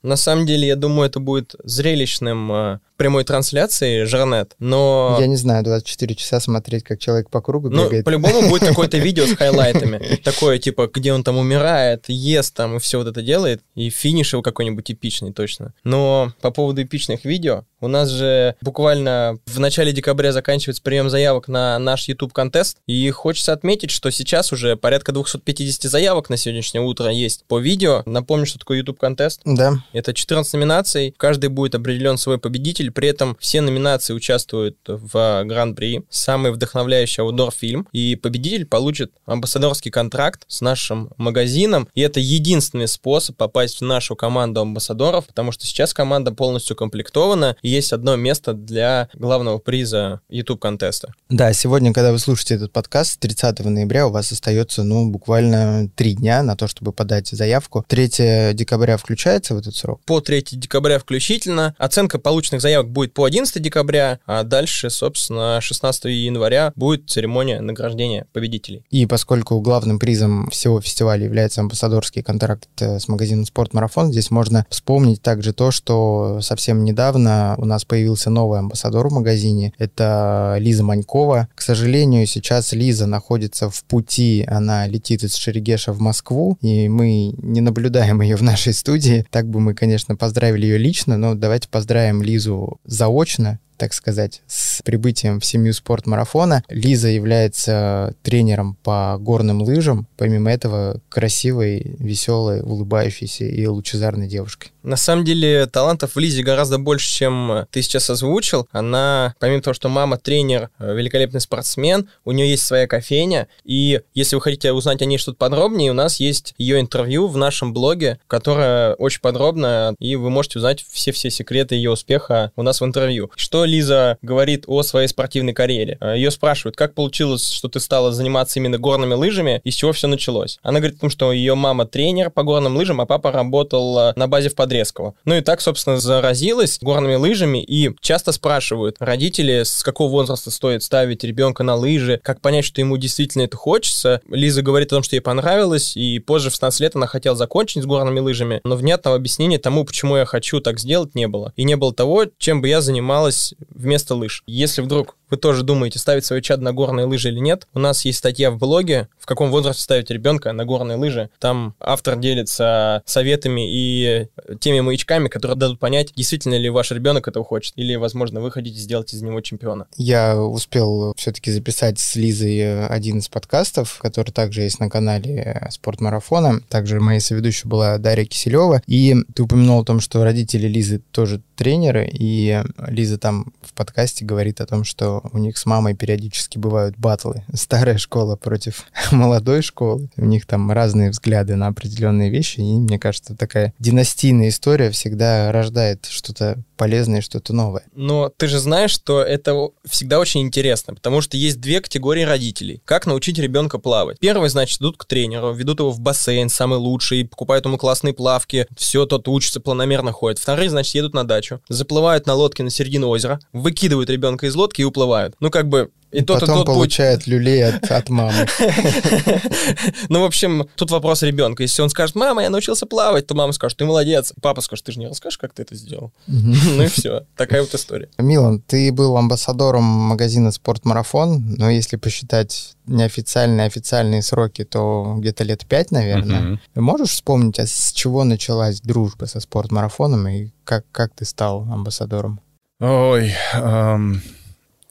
[0.06, 5.18] На самом деле, я думаю, это будет зрелищным э, прямой трансляции Жарнет, но...
[5.20, 8.06] Я не знаю, 24 часа смотреть, как человек по кругу ну, бегает.
[8.06, 10.18] По-любому будет какое-то видео с хайлайтами.
[10.24, 14.34] Такое, типа, где он там умирает, ест там и все вот это делает, и финиш
[14.34, 15.74] его какой-нибудь эпичный точно.
[15.84, 21.48] Но по поводу эпичных видео, у нас же буквально в начале декабря заканчивается прием заявок
[21.48, 27.12] на наш YouTube-контест, и хочется отметить, что сейчас уже порядка 250 заявок на сегодняшнее утро
[27.12, 28.02] есть по видео.
[28.06, 29.42] Напомню, что такое YouTube-контест.
[29.46, 29.76] Да.
[29.94, 36.04] Это 14 номинаций, каждый будет определен свой победитель, при этом все номинации участвуют в Гран-при,
[36.10, 43.38] самый вдохновляющий аудор-фильм, и победитель получит амбассадорский контракт с нашим магазином, и это единственный способ
[43.38, 48.54] попасть в нашу команду амбассадоров, потому что сейчас команда полностью комплектована, и есть одно место
[48.54, 51.14] для главного приза YouTube-контеста.
[51.30, 56.14] Да, сегодня, когда вы слушаете этот подкаст, 30 ноября у вас остается, ну, буквально три
[56.14, 57.86] дня на то, чтобы подать заявку.
[57.88, 60.02] 3 декабря включается в этот срок?
[60.06, 61.76] По 3 декабря включительно.
[61.78, 67.62] Оценка полученных заявок заявок будет по 11 декабря, а дальше, собственно, 16 января будет церемония
[67.62, 68.84] награждения победителей.
[68.90, 74.66] И поскольку главным призом всего фестиваля является амбассадорский контракт э, с магазином «Спортмарафон», здесь можно
[74.70, 79.74] вспомнить также то, что совсем недавно у нас появился новый амбассадор в магазине.
[79.78, 81.48] Это Лиза Манькова.
[81.56, 87.34] К сожалению, сейчас Лиза находится в пути, она летит из Шерегеша в Москву, и мы
[87.38, 89.26] не наблюдаем ее в нашей студии.
[89.32, 94.82] Так бы мы, конечно, поздравили ее лично, но давайте поздравим Лизу заочно так сказать, с
[94.84, 96.64] прибытием в семью спортмарафона.
[96.70, 100.08] Лиза является тренером по горным лыжам.
[100.18, 104.72] Помимо этого, красивой, веселой, улыбающейся и лучезарной девушкой.
[104.84, 108.68] На самом деле, талантов в Лизе гораздо больше, чем ты сейчас озвучил.
[108.72, 113.48] Она, помимо того, что мама тренер, э, великолепный спортсмен, у нее есть своя кофейня.
[113.64, 117.38] И если вы хотите узнать о ней что-то подробнее, у нас есть ее интервью в
[117.38, 122.80] нашем блоге, которое очень подробно, и вы можете узнать все-все секреты ее успеха у нас
[122.82, 123.32] в интервью.
[123.36, 125.98] Что Лиза говорит о своей спортивной карьере.
[126.02, 129.92] Э, Ее спрашивают, как получилось, что ты стала заниматься именно горными лыжами, и с чего
[129.94, 130.60] все началось.
[130.64, 134.14] Она говорит о том, что ее мама тренер по горным лыжам, а папа работал э,
[134.16, 135.16] на базе в Подрезково.
[135.26, 140.84] Ну и так, собственно, заразилась горными лыжами, и часто спрашивают родители, с какого возраста стоит
[140.84, 144.22] ставить ребенка на лыжи, как понять, что ему действительно это хочется.
[144.30, 147.84] Лиза говорит о том, что ей понравилось, и позже в 16 лет она хотела закончить
[147.84, 151.54] с горными лыжами, но внятного объяснения тому, почему я хочу так сделать, не было.
[151.56, 154.44] И не было того, чем бы я занималась вместо лыж.
[154.48, 158.06] Если вдруг вы тоже думаете, ставить свое чадо на горные лыжи или нет, у нас
[158.06, 161.30] есть статья в блоге, в каком возрасте ставить ребенка на горные лыжи.
[161.40, 164.28] Там автор делится советами и
[164.60, 168.80] теми маячками, которые дадут понять, действительно ли ваш ребенок этого хочет, или, возможно, вы хотите
[168.80, 169.88] сделать из него чемпиона.
[169.98, 176.62] Я успел все-таки записать с Лизой один из подкастов, который также есть на канале Спортмарафона.
[176.70, 178.82] Также моей соведущей была Дарья Киселева.
[178.88, 184.26] И ты упомянул о том, что родители Лизы тоже тренеры, и Лиза там в подкасте
[184.26, 187.44] говорит о том, что у них с мамой периодически бывают батлы.
[187.54, 190.10] Старая школа против молодой школы.
[190.18, 195.52] У них там разные взгляды на определенные вещи, и мне кажется, такая династийная история всегда
[195.52, 197.84] рождает что-то полезное, что-то новое.
[197.96, 202.82] Но ты же знаешь, что это всегда очень интересно, потому что есть две категории родителей.
[202.86, 204.20] Как научить ребенка плавать?
[204.20, 208.68] Первый, значит, идут к тренеру, ведут его в бассейн, самый лучший, покупают ему классные плавки,
[208.78, 210.40] все, тот учится, планомерно ходит.
[210.40, 214.82] Вторые, значит, едут на дачу, заплывают на лодке на середину озера, выкидывают ребенка из лодки
[214.82, 215.05] и уплывают.
[215.40, 217.28] Ну, как бы, и, и тот, потом и тот получает путь...
[217.28, 218.48] люлей от, от мамы.
[220.10, 221.64] Ну, в общем, тут вопрос ребенка.
[221.64, 224.34] Если он скажет, мама, я научился плавать, то мама скажет, ты молодец.
[224.42, 226.12] Папа скажет, ты же не расскажешь, как ты это сделал.
[226.28, 227.26] Ну и все.
[227.36, 228.10] Такая вот история.
[228.18, 235.66] Милан, ты был амбассадором магазина «Спортмарафон», но если посчитать неофициальные, официальные сроки, то где-то лет
[235.66, 236.60] пять, наверное.
[236.76, 242.40] Можешь вспомнить, а с чего началась дружба со «Спортмарафоном» и как, как ты стал амбассадором?
[242.80, 243.34] Ой,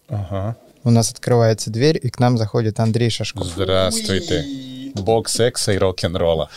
[0.09, 0.57] ага.
[0.85, 3.47] У нас открывается дверь, и к нам заходит Андрей Шашков.
[3.47, 4.45] Здравствуйте.
[4.95, 6.51] Бог секса и рок-н-ролла.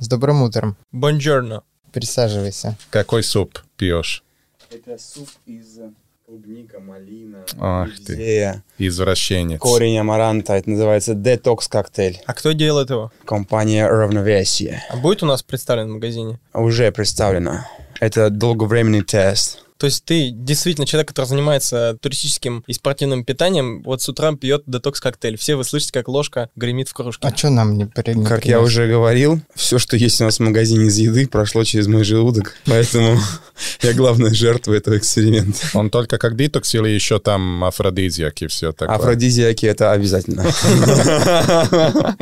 [0.00, 0.76] С добрым утром.
[0.90, 1.62] Бонжорно.
[1.92, 2.76] Присаживайся.
[2.90, 4.24] Какой суп пьешь?
[4.70, 5.78] Это суп из
[6.26, 9.60] клубника, малина, Ах ты, извращенец.
[9.60, 10.54] корень амаранта.
[10.54, 12.20] Это называется детокс-коктейль.
[12.26, 13.12] А кто делает его?
[13.26, 14.82] Компания «Равновесие».
[14.88, 16.40] А будет у нас представлен в магазине?
[16.54, 17.66] Уже представлено.
[18.00, 19.62] Это долговременный тест.
[19.82, 24.62] То есть ты действительно человек, который занимается туристическим и спортивным питанием, вот с утра пьет
[24.68, 25.36] детокс-коктейль.
[25.36, 27.26] Все вы слышите, как ложка гремит в кружке.
[27.26, 28.14] А что нам не, при...
[28.14, 31.64] не Как я уже говорил, все, что есть у нас в магазине из еды, прошло
[31.64, 32.54] через мой желудок.
[32.66, 33.18] Поэтому
[33.82, 35.58] я главная жертва этого эксперимента.
[35.74, 38.94] Он только как детокс или еще там афродизиаки все такое?
[38.94, 40.44] Афродизиаки это обязательно.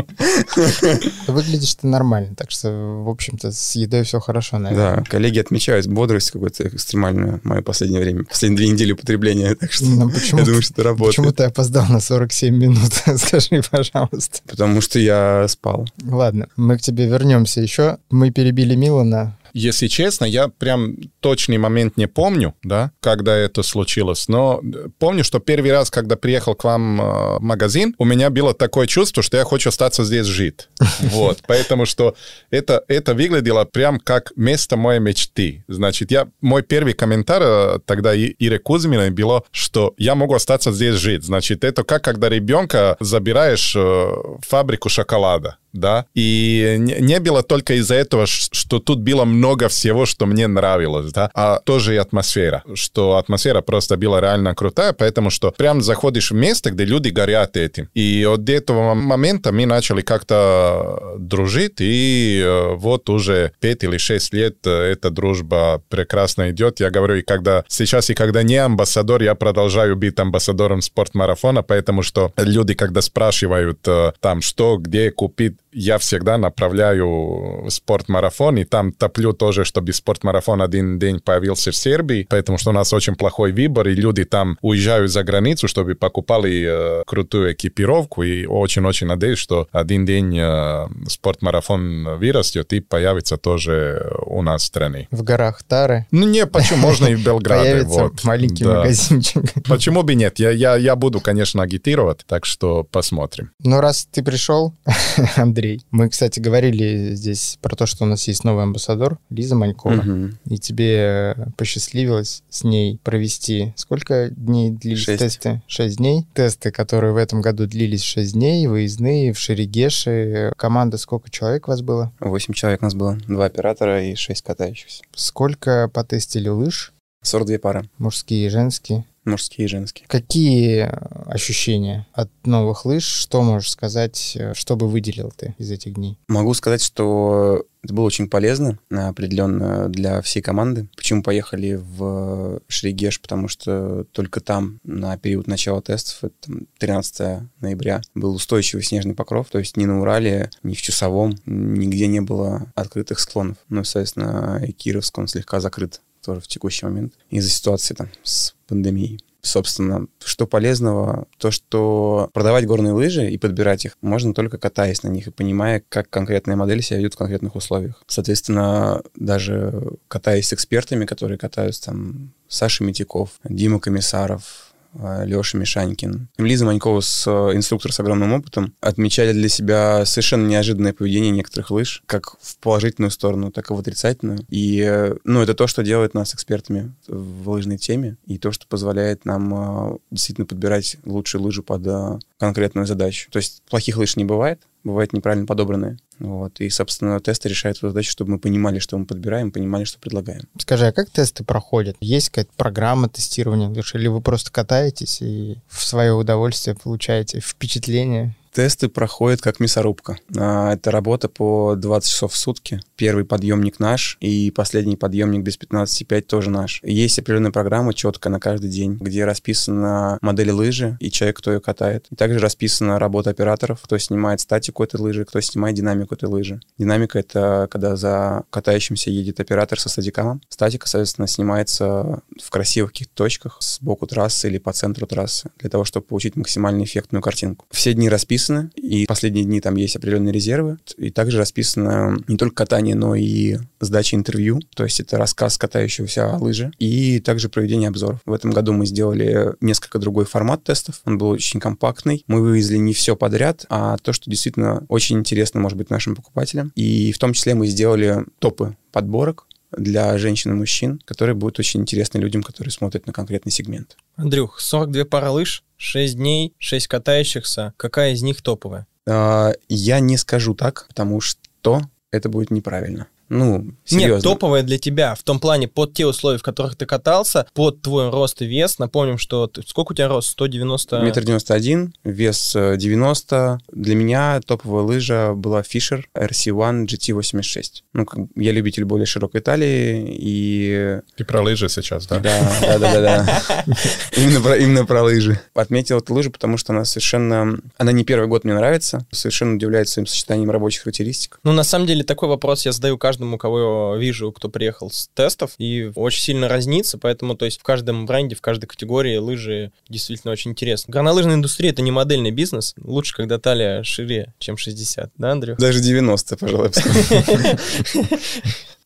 [1.26, 2.70] Выглядишь ты нормально, так что,
[3.04, 4.96] в общем-то, с едой все хорошо, наверное.
[4.96, 9.84] Да, коллеги отмечают бодрость какую-то экстремальную мое последнее время, последние две недели употребления, так что
[9.86, 11.16] ну, почему я думаю, что это работает.
[11.16, 12.92] Почему ты опоздал на 47 минут?
[13.16, 14.40] Скажи, пожалуйста.
[14.46, 15.86] Потому что я спал.
[16.04, 17.98] Ладно, мы к тебе вернемся еще.
[18.10, 24.28] Мы перебили Милана если честно, я прям точный момент не помню, да, когда это случилось,
[24.28, 24.62] но
[24.98, 28.86] помню, что первый раз, когда приехал к вам э, в магазин, у меня было такое
[28.86, 30.68] чувство, что я хочу остаться здесь жить.
[31.00, 32.14] Вот, поэтому что
[32.50, 35.64] это, это выглядело прям как место моей мечты.
[35.66, 41.24] Значит, я, мой первый комментарий тогда Ире Кузьминой было, что я могу остаться здесь жить.
[41.24, 47.94] Значит, это как когда ребенка забираешь в фабрику шоколада да, и не, было только из-за
[47.94, 53.16] этого, что тут было много всего, что мне нравилось, да, а тоже и атмосфера, что
[53.16, 57.88] атмосфера просто была реально крутая, поэтому что прям заходишь в место, где люди горят этим.
[57.94, 64.34] И от этого момента мы начали как-то дружить, и э, вот уже 5 или 6
[64.34, 66.80] лет э, эта дружба прекрасно идет.
[66.80, 72.02] Я говорю, и когда сейчас, и когда не амбассадор, я продолжаю быть амбассадором спортмарафона, поэтому
[72.02, 78.92] что люди, когда спрашивают э, там, что, где купить я всегда направляю спортмарафон, и там
[78.92, 83.52] топлю тоже, чтобы спортмарафон один день появился в Сербии, потому что у нас очень плохой
[83.52, 89.38] выбор, и люди там уезжают за границу, чтобы покупали э, крутую экипировку, и очень-очень надеюсь,
[89.38, 95.08] что один день э, спортмарафон вырастет и появится тоже у нас в стране.
[95.10, 96.06] В горах Тары?
[96.10, 97.70] Ну, не, почему, можно и в Белграде.
[97.70, 98.24] Появится вот.
[98.24, 98.78] маленький да.
[98.78, 99.42] магазинчик.
[99.68, 100.38] Почему бы нет?
[100.38, 103.50] Я, я, я буду, конечно, агитировать, так что посмотрим.
[103.62, 104.74] Ну, раз ты пришел,
[105.36, 105.84] Андрей, Андрей.
[105.90, 109.94] Мы, кстати, говорили здесь про то, что у нас есть новый амбассадор, Лиза Манькова.
[109.94, 110.30] Угу.
[110.46, 113.74] И тебе посчастливилось с ней провести...
[113.76, 115.20] Сколько дней длились шесть.
[115.20, 115.62] тесты?
[115.66, 116.26] Шесть дней.
[116.34, 120.52] Тесты, которые в этом году длились шесть дней, выездные в Шерегеше.
[120.56, 122.12] Команда сколько человек у вас было?
[122.20, 123.18] Восемь человек у нас было.
[123.28, 125.02] Два оператора и шесть катающихся.
[125.14, 126.92] Сколько потестили лыж?
[127.22, 127.88] 42 пары.
[127.98, 129.04] Мужские и женские?
[129.30, 130.06] Мужские и женские.
[130.08, 130.90] Какие
[131.26, 133.04] ощущения от новых лыж?
[133.04, 136.18] Что можешь сказать, э, что бы выделил ты из этих дней?
[136.28, 140.88] Могу сказать, что это было очень полезно, определенно, для всей команды.
[140.96, 143.20] Почему поехали в Шригеш?
[143.20, 149.48] Потому что только там, на период начала тестов, это 13 ноября, был устойчивый снежный покров.
[149.50, 153.56] То есть ни на Урале, ни в Чусовом, нигде не было открытых склонов.
[153.68, 158.54] Ну, соответственно, и Кировск, он слегка закрыт тоже в текущий момент из-за ситуации там с
[158.66, 159.20] пандемией.
[159.42, 161.26] Собственно, что полезного?
[161.38, 165.82] То, что продавать горные лыжи и подбирать их можно только катаясь на них и понимая,
[165.88, 168.02] как конкретная модель себя ведет в конкретных условиях.
[168.06, 176.28] Соответственно, даже катаясь с экспертами, которые катаются там Саша Митяков, Дима Комиссаров, Леша Мишанькин.
[176.38, 181.70] Лиза Манькова, с, э, инструктор с огромным опытом, отмечали для себя совершенно неожиданное поведение некоторых
[181.70, 184.40] лыж, как в положительную сторону, так и в отрицательную.
[184.48, 188.66] И, э, ну, это то, что делает нас экспертами в лыжной теме, и то, что
[188.66, 193.30] позволяет нам действительно подбирать лучшую лыжу под конкретную задачу.
[193.30, 195.98] То есть плохих лыж не бывает, бывает неправильно подобранные.
[196.18, 196.60] Вот.
[196.60, 200.42] И, собственно, тесты решают эту задачу, чтобы мы понимали, что мы подбираем, понимали, что предлагаем.
[200.58, 201.96] Скажи, а как тесты проходят?
[202.00, 203.70] Есть какая-то программа тестирования?
[203.94, 208.34] Или вы просто катаетесь и в свое удовольствие получаете впечатление?
[208.52, 210.18] Тесты проходят как мясорубка.
[210.36, 212.80] А, это работа по 20 часов в сутки.
[212.96, 216.80] Первый подъемник наш, и последний подъемник без 15,5 тоже наш.
[216.82, 221.60] Есть определенная программа четко на каждый день, где расписана модель лыжи и человек, кто ее
[221.60, 222.06] катает.
[222.10, 226.60] И также расписана работа операторов, кто снимает статику этой лыжи, кто снимает динамику этой лыжи.
[226.76, 230.42] Динамика— это когда за катающимся едет оператор со стадикамом.
[230.48, 235.84] Статика, соответственно, снимается в красивых каких-то точках сбоку трассы или по центру трассы для того,
[235.84, 237.66] чтобы получить максимально эффектную картинку.
[237.70, 242.36] Все дни расписаны расписано, и последние дни там есть определенные резервы, и также расписано не
[242.36, 247.48] только катание, но и сдача интервью, то есть это рассказ катающегося о лыже, и также
[247.48, 248.20] проведение обзоров.
[248.24, 252.78] В этом году мы сделали несколько другой формат тестов, он был очень компактный, мы вывезли
[252.78, 257.18] не все подряд, а то, что действительно очень интересно может быть нашим покупателям, и в
[257.18, 262.42] том числе мы сделали топы подборок, для женщин и мужчин, которые будут очень интересны людям,
[262.42, 263.96] которые смотрят на конкретный сегмент.
[264.16, 267.74] Андрюх, 42 пары лыж, 6 дней, 6 катающихся.
[267.76, 268.86] Какая из них топовая?
[269.08, 273.06] А, я не скажу так, потому что это будет неправильно.
[273.30, 274.14] Ну, серьезно.
[274.14, 277.80] Нет, топовая для тебя в том плане под те условия, в которых ты катался, под
[277.80, 278.78] твой рост и вес.
[278.80, 280.30] Напомним, что ты, сколько у тебя рост?
[280.30, 281.00] 190?
[281.00, 283.36] Метр девяносто один, вес 90.
[283.36, 287.82] Э, для меня топовая лыжа была Fisher RC1 GT86.
[287.92, 291.00] Ну, я любитель более широкой талии и...
[291.16, 292.18] Ты про лыжи сейчас, да?
[292.18, 293.42] Да, да, да, да.
[294.16, 295.40] Именно про, именно про лыжи.
[295.54, 297.58] Отметил эту лыжу, потому что она совершенно...
[297.78, 301.38] Она не первый год мне нравится, совершенно удивляет своим сочетанием рабочих характеристик.
[301.44, 304.90] Ну, на самом деле, такой вопрос я задаю каждому каждому, кого я вижу, кто приехал
[304.90, 309.18] с тестов, и очень сильно разнится, поэтому, то есть в каждом бренде, в каждой категории
[309.18, 310.90] лыжи действительно очень интересно.
[310.90, 312.74] Горнолыжная индустрия— это не модельный бизнес.
[312.82, 315.56] Лучше, когда талия шире, чем 60, да, Андрю?
[315.56, 316.70] Даже 90, пожалуй,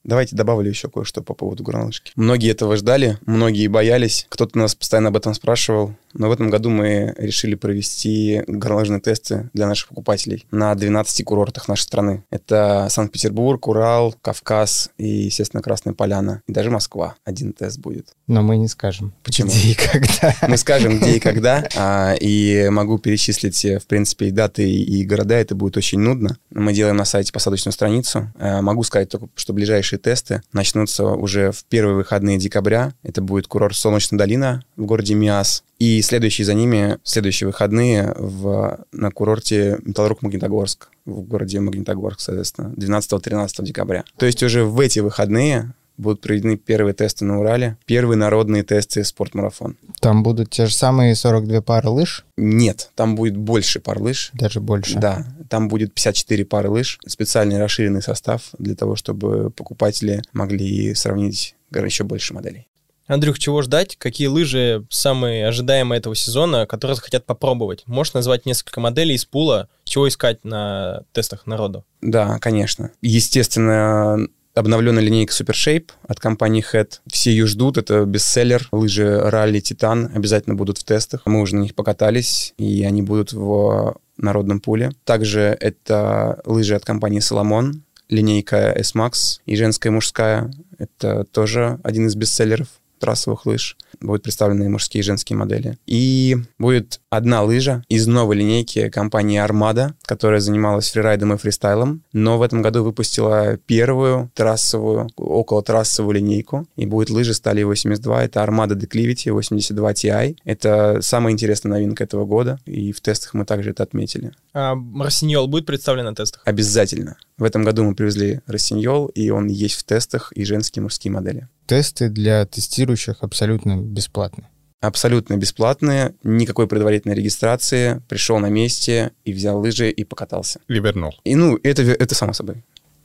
[0.04, 2.12] Давайте добавлю еще кое-что по поводу горнолыжки.
[2.14, 4.26] Многие этого ждали, многие боялись.
[4.28, 5.94] Кто-то нас постоянно об этом спрашивал.
[6.14, 11.68] Но в этом году мы решили провести горнолыжные тесты для наших покупателей на 12 курортах
[11.68, 12.24] нашей страны.
[12.30, 16.42] Это Санкт-Петербург, Урал, Кавказ и, естественно, Красная Поляна.
[16.46, 17.16] И даже Москва.
[17.24, 18.08] Один тест будет.
[18.26, 19.50] Но мы не скажем, Почему?
[19.50, 20.34] где и когда.
[20.48, 25.34] Мы скажем, где и когда, а, и могу перечислить, в принципе, и даты, и города.
[25.34, 26.36] Это будет очень нудно.
[26.50, 28.32] Мы делаем на сайте посадочную страницу.
[28.38, 32.94] А, Могу сказать только, что ближайшие тесты начнутся уже в первые выходные декабря.
[33.02, 35.64] Это будет курорт Солнечная долина в городе Миас.
[35.84, 42.72] И следующие за ними, следующие выходные в, на курорте Металлург Магнитогорск в городе Магнитогорск, соответственно,
[42.74, 44.04] 12-13 декабря.
[44.16, 49.04] То есть уже в эти выходные будут проведены первые тесты на Урале, первые народные тесты
[49.04, 49.76] спортмарафон.
[50.00, 54.30] Там будут те же самые 42 пары лыж, Нет, там будет больше пар лыж.
[54.32, 54.98] даже больше.
[54.98, 61.56] Да, там будет 54 пары лыж, специальный расширенный состав для того, чтобы покупатели могли сравнить
[61.70, 62.68] гораздо еще больше моделей.
[63.06, 63.96] Андрюх, чего ждать?
[63.96, 67.82] Какие лыжи самые ожидаемые этого сезона, которые захотят попробовать?
[67.86, 69.68] Можешь назвать несколько моделей из пула?
[69.84, 71.84] Чего искать на тестах народу?
[72.00, 72.90] Да, конечно.
[73.02, 74.18] Естественно,
[74.54, 77.00] обновленная линейка Super Shape от компании Head.
[77.06, 78.68] Все ее ждут, это бестселлер.
[78.72, 81.22] Лыжи Ралли Титан обязательно будут в тестах.
[81.26, 84.92] Мы уже на них покатались, и они будут в народном пуле.
[85.04, 90.52] Также это лыжи от компании Соломон, линейка S-Max и женская и мужская.
[90.78, 92.68] Это тоже один из бестселлеров
[92.98, 93.76] трассовых лыж.
[94.00, 95.78] Будут представлены мужские и женские модели.
[95.86, 102.38] И будет одна лыжа из новой линейки компании Armada, которая занималась фрирайдом и фристайлом, но
[102.38, 106.66] в этом году выпустила первую трассовую, около трассовую линейку.
[106.76, 108.24] И будет лыжи стали 82.
[108.24, 110.36] Это Armada Declivity 82 Ti.
[110.44, 112.58] Это самая интересная новинка этого года.
[112.66, 114.32] И в тестах мы также это отметили.
[114.52, 116.42] А Марсиньол будет представлен на тестах?
[116.44, 117.16] Обязательно.
[117.36, 121.12] В этом году мы привезли Рассиньол, и он есть в тестах и женские, и мужские
[121.12, 121.48] модели.
[121.66, 124.48] Тесты для тестирующих абсолютно бесплатны.
[124.80, 128.02] Абсолютно бесплатные, никакой предварительной регистрации.
[128.06, 130.60] Пришел на месте и взял лыжи и покатался.
[130.68, 131.14] И вернул.
[131.24, 132.64] И ну, это, это само собой.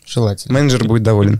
[0.09, 0.55] Желательно.
[0.55, 1.39] Менеджер будет доволен.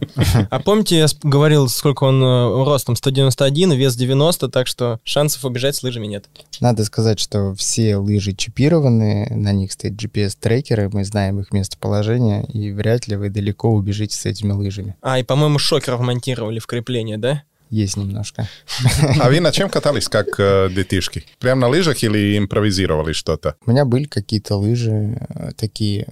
[0.51, 2.95] А помните, я говорил, сколько он э, ростом?
[2.95, 6.25] 191, вес 90, так что шансов убежать с лыжами нет.
[6.59, 12.71] Надо сказать, что все лыжи чипированы, на них стоят GPS-трекеры, мы знаем их местоположение, и
[12.71, 14.95] вряд ли вы далеко убежите с этими лыжами.
[15.01, 17.43] А, и, по-моему, шокер вмонтировали в крепление, да?
[17.71, 18.47] Есть немножко.
[19.19, 21.25] А вы на чем катались, как э, детишки?
[21.39, 23.55] Прям на лыжах или импровизировали что-то?
[23.65, 26.07] У меня были какие-то лыжи э, такие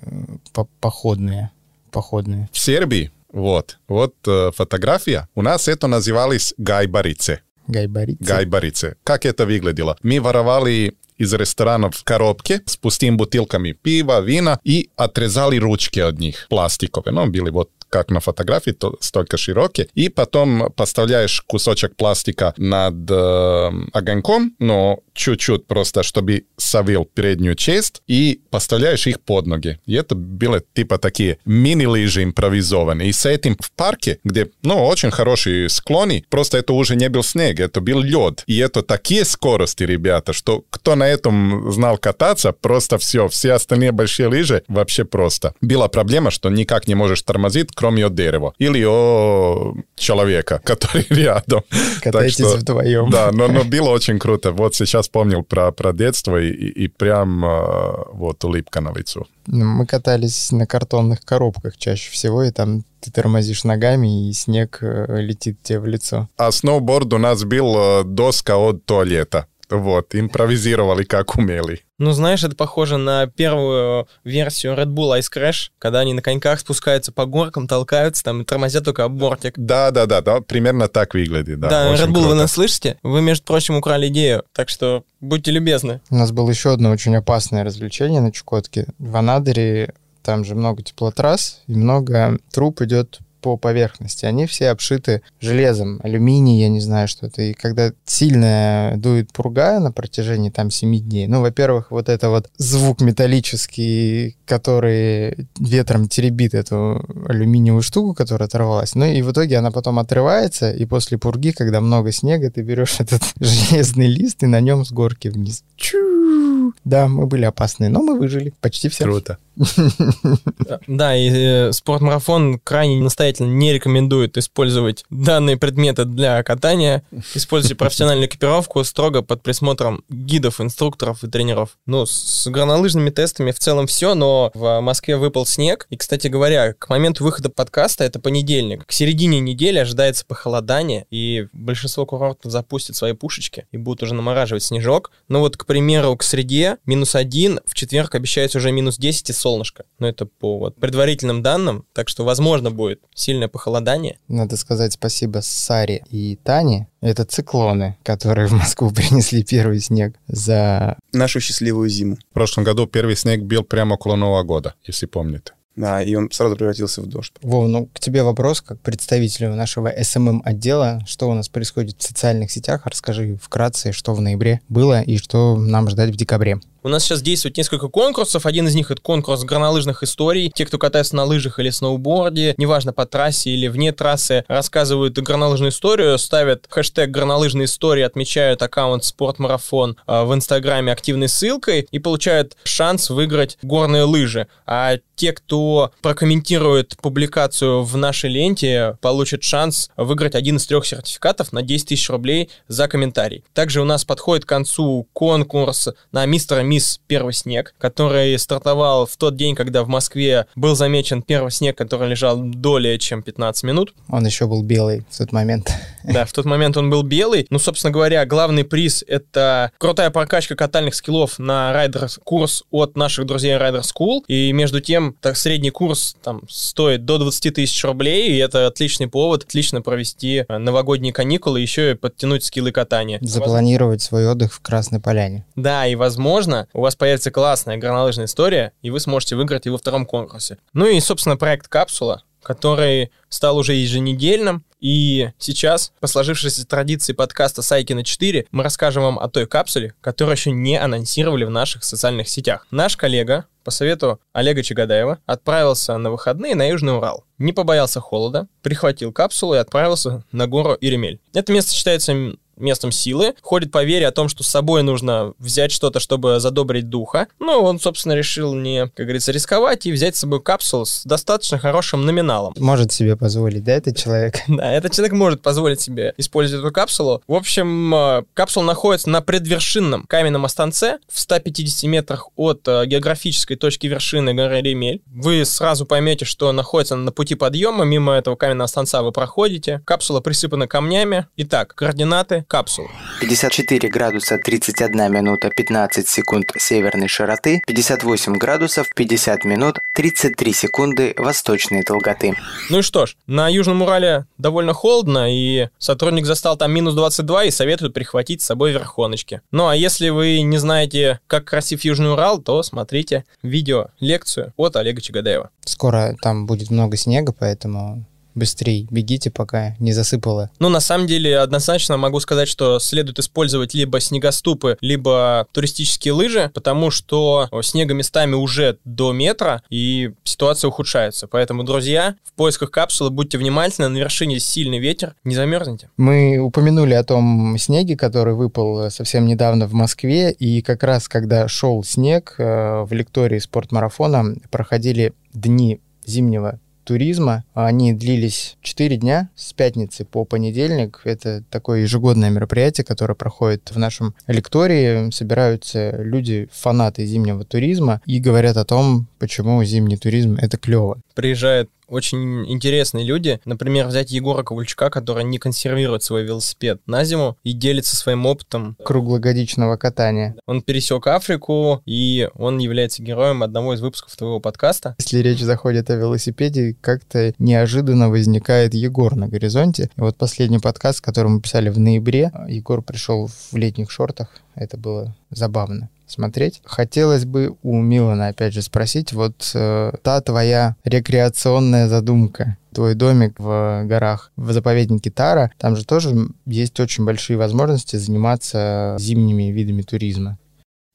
[0.53, 1.49] по- походные,
[1.91, 2.49] походные.
[2.51, 5.27] В Сербии, вот, вот э, фотография.
[5.35, 7.41] У нас это назывались гайбарице.
[7.67, 8.23] Гайбарицы.
[8.23, 8.95] Гайбарице.
[9.03, 9.97] Как это выглядело?
[10.01, 16.45] Мы воровали из ресторанов коробки с пустыми бутылками пива, вина и отрезали ручки от них,
[16.49, 17.13] пластиковые.
[17.13, 19.87] Ну, были вот как на фотографии, то столько широкие.
[19.93, 28.01] И потом поставляешь кусочек пластика над э, огоньком, но чуть-чуть просто, чтобы совил переднюю часть,
[28.07, 29.79] и поставляешь их под ноги.
[29.85, 33.09] И это были типа такие мини-лыжи импровизованные.
[33.09, 37.23] И с этим в парке, где, ну, очень хорошие склоны, просто это уже не был
[37.23, 38.43] снег, это был лед.
[38.47, 43.91] И это такие скорости, ребята, что кто на этом знал кататься, просто все, все остальные
[43.91, 45.53] большие лыжи вообще просто.
[45.61, 48.53] Была проблема, что никак не можешь тормозить, кроме от дерева.
[48.59, 51.63] Или о человека, который рядом.
[52.01, 53.09] Катайтесь что- вдвоем.
[53.09, 54.51] Да, но, но было очень круто.
[54.51, 59.27] Вот сейчас помнил про, про детство, и, и прям э, вот улыбка на лицу.
[59.47, 64.79] Ну, Мы катались на картонных коробках чаще всего, и там ты тормозишь ногами, и снег
[64.81, 66.27] э, летит тебе в лицо.
[66.37, 69.47] А сноуборд у нас был э, доска от туалета.
[69.69, 71.81] Вот, импровизировали как умели.
[71.99, 76.59] Ну, знаешь, это похоже на первую версию Red Bull Ice Crash, когда они на коньках
[76.59, 79.53] спускаются по горкам, толкаются там и тормозят только об бортик.
[79.57, 81.59] Да, да, да, да, примерно так выглядит.
[81.59, 82.27] Да, Да, очень Red Bull, круто.
[82.29, 82.97] вы нас слышите?
[83.03, 86.01] Вы, между прочим, украли идею, так что будьте любезны.
[86.09, 88.85] У нас было еще одно очень опасное развлечение на Чукотке.
[88.99, 89.93] В Анадыре
[90.23, 94.25] там же много теплотрасс, и много труб идет по поверхности.
[94.25, 97.41] Они все обшиты железом, алюминий, я не знаю, что это.
[97.41, 102.49] И когда сильно дует пурга на протяжении там 7 дней, ну, во-первых, вот это вот
[102.57, 108.95] звук металлический, который ветром теребит эту алюминиевую штуку, которая оторвалась.
[108.95, 112.95] Ну, и в итоге она потом отрывается, и после пурги, когда много снега, ты берешь
[112.99, 115.63] этот железный лист и на нем с горки вниз.
[115.75, 116.73] Чу!
[116.83, 118.53] Да, мы были опасные, но мы выжили.
[118.61, 119.03] Почти все.
[119.03, 119.37] Круто.
[120.87, 127.03] Да, и э, спортмарафон крайне настоятельно не рекомендует использовать данные предметы для катания.
[127.33, 131.77] Используйте профессиональную экипировку строго под присмотром гидов, инструкторов и тренеров.
[131.85, 135.87] Ну, с горнолыжными тестами в целом все, но в Москве выпал снег.
[135.89, 141.47] И, кстати говоря, к моменту выхода подкаста, это понедельник, к середине недели ожидается похолодание, и
[141.53, 145.11] большинство курортов запустят свои пушечки и будут уже намораживать снежок.
[145.27, 149.33] Ну вот, к примеру, к среде минус один, в четверг обещается уже минус 10 и
[149.47, 149.85] солнышко.
[149.99, 154.19] Но это по вот предварительным данным, так что, возможно, будет сильное похолодание.
[154.27, 156.87] Надо сказать спасибо Саре и Тане.
[156.99, 160.97] Это циклоны, которые в Москву принесли первый снег за...
[161.13, 162.17] Нашу счастливую зиму.
[162.31, 165.53] В прошлом году первый снег бил прямо около Нового года, если помните.
[165.77, 167.33] Да, и он сразу превратился в дождь.
[167.43, 171.03] Вов, ну к тебе вопрос, как представителю нашего СММ-отдела.
[171.05, 172.81] Что у нас происходит в социальных сетях?
[172.85, 176.59] Расскажи вкратце, что в ноябре было и что нам ждать в декабре.
[176.87, 178.45] У нас сейчас действует несколько конкурсов.
[178.45, 180.49] Один из них это конкурс горнолыжных историй.
[180.55, 185.71] Те, кто катается на лыжах или сноуборде, неважно по трассе или вне трассы, рассказывают горнолыжную
[185.71, 192.55] историю, ставят хэштег горнолыжные истории, отмечают аккаунт спортмарафон э, в инстаграме активной ссылкой и получают
[192.63, 194.47] шанс выиграть горные лыжи.
[194.65, 201.51] А те, кто прокомментирует публикацию в нашей ленте, получат шанс выиграть один из трех сертификатов
[201.51, 203.43] на 10 тысяч рублей за комментарий.
[203.53, 209.17] Также у нас подходит к концу конкурс на мистера мисс Первый снег, который стартовал в
[209.17, 213.95] тот день, когда в Москве был замечен первый снег, который лежал более чем 15 минут.
[214.09, 215.71] Он еще был белый в тот момент.
[216.03, 217.47] Да, в тот момент он был белый.
[217.49, 223.25] Ну, собственно говоря, главный приз— это крутая прокачка катальных скиллов на Riders курс от наших
[223.25, 224.21] друзей Rider School.
[224.27, 229.07] И между тем, так, средний курс там стоит до 20 тысяч рублей, и это отличный
[229.07, 233.17] повод отлично провести э, новогодние каникулы, еще и подтянуть скиллы катания.
[233.21, 235.43] Запланировать свой отдых в Красной Поляне.
[235.55, 239.77] Да, и возможно, у вас появится классная горнолыжная история, и вы сможете выиграть и во
[239.77, 240.57] втором конкурсе.
[240.73, 244.63] Ну и, собственно, проект «Капсула», который стал уже еженедельным.
[244.79, 250.35] И сейчас, по сложившейся традиции подкаста Сайкина 4, мы расскажем вам о той капсуле, которую
[250.35, 252.67] еще не анонсировали в наших социальных сетях.
[252.71, 257.25] Наш коллега, по совету Олега Чагадаева, отправился на выходные на Южный Урал.
[257.37, 261.19] Не побоялся холода, прихватил капсулу и отправился на гору Иремель.
[261.33, 263.35] Это место считается местом силы.
[263.41, 267.27] Ходит поверье о том, что с собой нужно взять что-то, чтобы задобрить духа.
[267.39, 271.57] Ну, он, собственно, решил не, как говорится, рисковать и взять с собой капсулу с достаточно
[271.57, 272.53] хорошим номиналом.
[272.57, 274.35] Может себе позволить, да, этот человек?
[274.57, 277.21] Да, этот человек может позволить себе использовать эту капсулу.
[277.27, 283.55] В общем, э, капсула находится на предвершинном каменном останце в 150 метрах от э, географической
[283.55, 285.01] точки вершины горы Ремель.
[285.05, 287.85] Вы сразу поймете, что находится на пути подъема.
[287.85, 289.81] Мимо этого каменного останца вы проходите.
[289.85, 291.27] Капсула присыпана камнями.
[291.37, 292.89] Итак, координаты капсулы.
[293.19, 301.83] 54 градуса 31 минута 15 секунд северной широты, 58 градусов 50 минут 33 секунды восточной
[301.83, 302.33] долготы.
[302.69, 307.45] Ну и что ж, на Южном Урале довольно холодно, и сотрудник застал там минус 22
[307.45, 309.41] и советует прихватить с собой верхоночки.
[309.51, 314.75] Ну а если вы не знаете, как красив Южный Урал, то смотрите видео, лекцию от
[314.75, 315.49] Олега Чагадаева.
[315.65, 318.05] Скоро там будет много снега, поэтому
[318.37, 320.49] быстрее бегите, пока не засыпало.
[320.59, 326.51] Ну, на самом деле, однозначно могу сказать, что следует использовать либо снегоступы, либо туристические лыжи,
[326.53, 331.27] потому что снега местами уже до метра, и ситуация ухудшается.
[331.27, 335.89] Поэтому, друзья, в поисках капсулы будьте внимательны, на вершине сильный ветер, не замерзнете.
[335.97, 341.47] Мы упомянули о том снеге, который выпал совсем недавно в Москве, и как раз когда
[341.47, 347.43] шел снег э, в лектории спортмарафона проходили дни зимнего туризма.
[347.53, 351.01] Они длились 4 дня с пятницы по понедельник.
[351.03, 355.11] Это такое ежегодное мероприятие, которое проходит в нашем лектории.
[355.11, 361.01] Собираются люди, фанаты зимнего туризма, и говорят о том, почему зимний туризм— это клево.
[361.13, 363.39] Приезжает очень интересные люди.
[363.45, 368.77] Например, взять Егора Ковальчука, который не консервирует свой велосипед на зиму и делится своим опытом.
[368.83, 370.35] Круглогодичного катания.
[370.45, 374.95] Он пересек Африку, и он является героем одного из выпусков твоего подкаста.
[374.99, 379.89] Если речь заходит о велосипеде, как-то неожиданно возникает Егор на горизонте.
[379.95, 384.29] И вот последний подкаст, который мы писали в ноябре, Егор пришел в летних шортах.
[384.55, 386.61] Это было забавно смотреть.
[386.65, 393.39] Хотелось бы у Милана, опять же, спросить, вот э, та твоя рекреационная задумка, твой домик
[393.39, 399.81] в горах, в заповеднике Тара, там же тоже есть очень большие возможности заниматься зимними видами
[399.81, 400.37] туризма.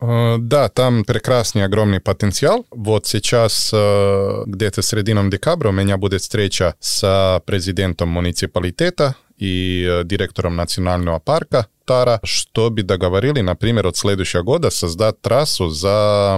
[0.03, 2.67] Э, да, там прекрасный, огромный потенциал.
[2.71, 10.05] Вот сейчас, э, где-то середином декабря, у меня будет встреча с президентом муниципалитета и э,
[10.05, 16.37] директором национального парка гектара, чтобы договорили, например, от следующего года создать трассу за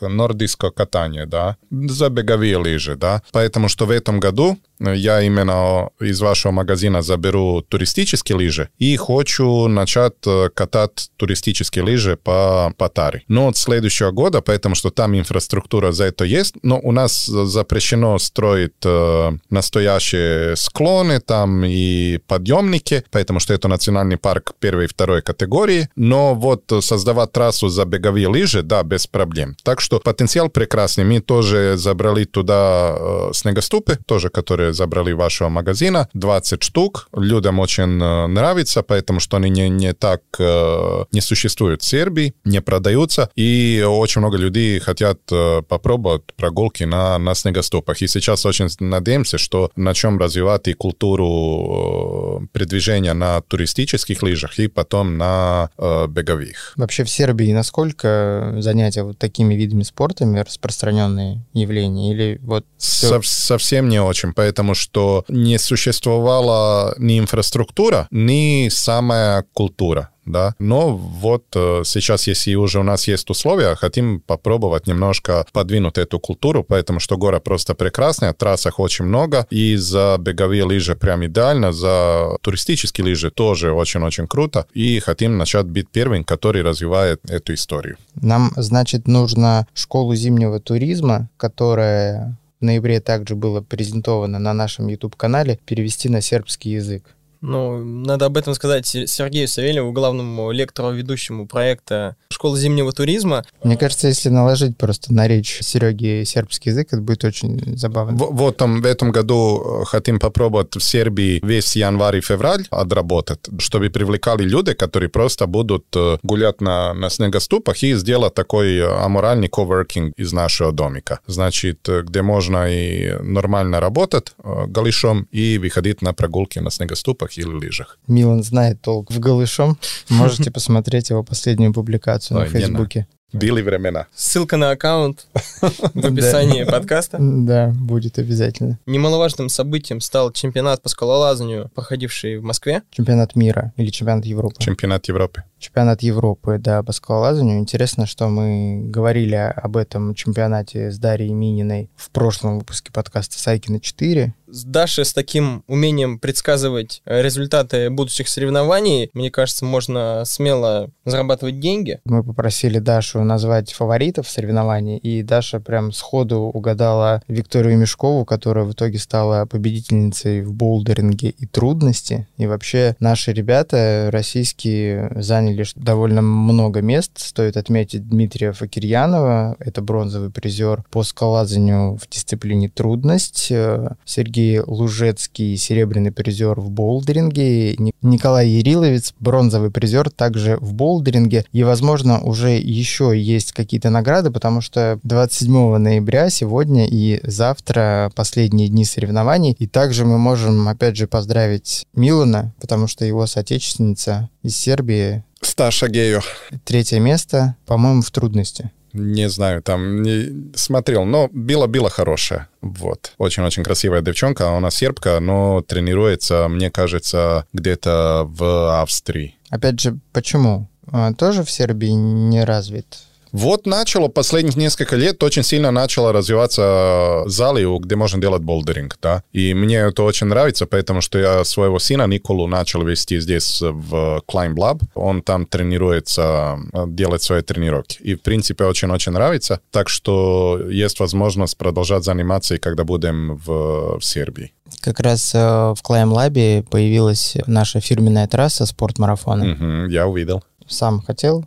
[0.00, 3.22] нордийское катание, да, за беговые лыжи, да.
[3.32, 9.68] Поэтому что в этом году я именно из вашего магазина заберу туристические лыжи и хочу
[9.68, 13.22] начать э, катать туристические лыжи по, по Таре.
[13.28, 18.18] Но от следующего года, потому что там инфраструктура за это есть, но у нас запрещено
[18.18, 25.22] строить э, настоящие склоны там и подъемники, потому что это национальный парк первой и второй
[25.22, 25.88] категории.
[25.96, 29.56] Но вот создавать трассу за беговые лыжи, да, без проблем.
[29.62, 31.04] Так что потенциал прекрасный.
[31.04, 37.08] Мы тоже забрали туда э, снегоступы, тоже которые забрали вашего магазина, 20 штук.
[37.14, 42.34] Людям очень э, нравится, поэтому что они не, не так э, не существуют в Сербии,
[42.44, 48.02] не продаются, и очень много людей хотят э, попробовать прогулки на, на снегоступах.
[48.02, 55.16] И сейчас очень надеемся, что начнем развивать и культуру передвижения на туристических лыжах и потом
[55.18, 56.72] на э, беговых.
[56.76, 62.12] Вообще в Сербии насколько занятия вот такими видами спортами распространенные явления?
[62.12, 63.20] Или вот все...
[63.22, 70.54] Совсем не очень, потому что не существовала ни инфраструктура, ни самая культура да.
[70.58, 76.20] Но вот э, сейчас, если уже у нас есть условия, хотим попробовать немножко подвинуть эту
[76.20, 81.72] культуру, поэтому что город просто прекрасная, трассах очень много, и за беговые лыжи прям идеально,
[81.72, 87.96] за туристические лыжи тоже очень-очень круто, и хотим начать быть первым, который развивает эту историю.
[88.14, 95.58] Нам, значит, нужно школу зимнего туризма, которая в ноябре также было презентовано на нашем YouTube-канале,
[95.66, 97.16] перевести на сербский язык.
[97.42, 103.44] Ну, надо об этом сказать Сергею Савельеву, главному лектору, ведущему проекта «Школа зимнего туризма».
[103.64, 108.16] Мне кажется, если наложить просто на речь Сереги сербский язык, это будет очень забавно.
[108.16, 112.64] В, вот там, в этом году э, хотим попробовать в Сербии весь январь и февраль
[112.70, 118.76] отработать, чтобы привлекали люди, которые просто будут э, гулять на, на снегоступах и сделать такой
[118.76, 121.18] э, аморальный коворкинг из нашего домика.
[121.26, 124.34] Значит, где можно и нормально работать
[124.68, 127.98] голышом и выходить на прогулки на снегоступах велосипедах или лыжах.
[128.06, 129.78] Милан знает толк в голышом.
[130.08, 133.06] Можете посмотреть его последнюю публикацию на Фейсбуке.
[133.32, 134.08] Были времена.
[134.14, 135.26] Ссылка на аккаунт
[135.62, 137.16] в описании подкаста.
[137.18, 138.78] Да, будет обязательно.
[138.84, 142.82] Немаловажным событием стал чемпионат по скалолазанию, проходивший в Москве.
[142.90, 144.56] Чемпионат мира или чемпионат Европы?
[144.58, 145.44] Чемпионат Европы.
[145.62, 147.60] Чемпионат Европы, да, по скалолазанию.
[147.60, 153.76] Интересно, что мы говорили об этом чемпионате с Дарьей Мининой в прошлом выпуске подкаста «Сайкина
[153.76, 160.90] 4» с Дашей с таким умением предсказывать э, результаты будущих соревнований, мне кажется, можно смело
[161.04, 162.00] зарабатывать деньги.
[162.04, 168.72] Мы попросили Дашу назвать фаворитов соревнований, и Даша прям сходу угадала Викторию Мешкову, которая в
[168.72, 172.28] итоге стала победительницей в болдеринге и трудности.
[172.36, 177.12] И вообще наши ребята российские заняли довольно много мест.
[177.16, 183.48] Стоит отметить Дмитрия Факирьянова, это бронзовый призер по скалазанию в дисциплине трудность.
[183.50, 191.44] Э, Сергей Лужецкий, серебряный призер в болдеринге, Николай Яриловец, бронзовый призер также в болдеринге.
[191.52, 198.68] И, возможно, уже еще есть какие-то награды, потому что 27 ноября сегодня и завтра последние
[198.68, 199.56] дни соревнований.
[199.58, 205.88] И также мы можем, опять же, поздравить Милана, потому что его соотечественница из Сербии Сташа
[205.88, 206.22] Гею.
[206.64, 208.70] Третье место, по-моему, в трудности.
[208.92, 212.48] Не знаю, там не смотрел, но было-было хорошее.
[212.60, 213.14] Вот.
[213.16, 219.36] Очень-очень красивая девчонка, она сербка, но тренируется, мне кажется, где-то в Австрии.
[219.48, 220.68] Опять же, почему?
[220.90, 222.98] А, тоже в Сербии не развит
[223.32, 229.22] вот начало, последних несколько лет очень сильно начало развиваться залы, где можно делать болдеринг, да.
[229.32, 234.22] И мне это очень нравится, потому что я своего сына Николу начал вести здесь в
[234.30, 234.82] Climb Lab.
[234.94, 237.98] Он там тренируется, делает свои тренировки.
[238.02, 239.60] И, в принципе, очень-очень нравится.
[239.70, 244.52] Так что есть возможность продолжать заниматься, и когда будем в, в Сербии.
[244.80, 249.52] Как раз э, в Climb Lab появилась наша фирменная трасса спортмарафона.
[249.52, 250.42] Угу, я увидел.
[250.66, 251.46] Сам хотел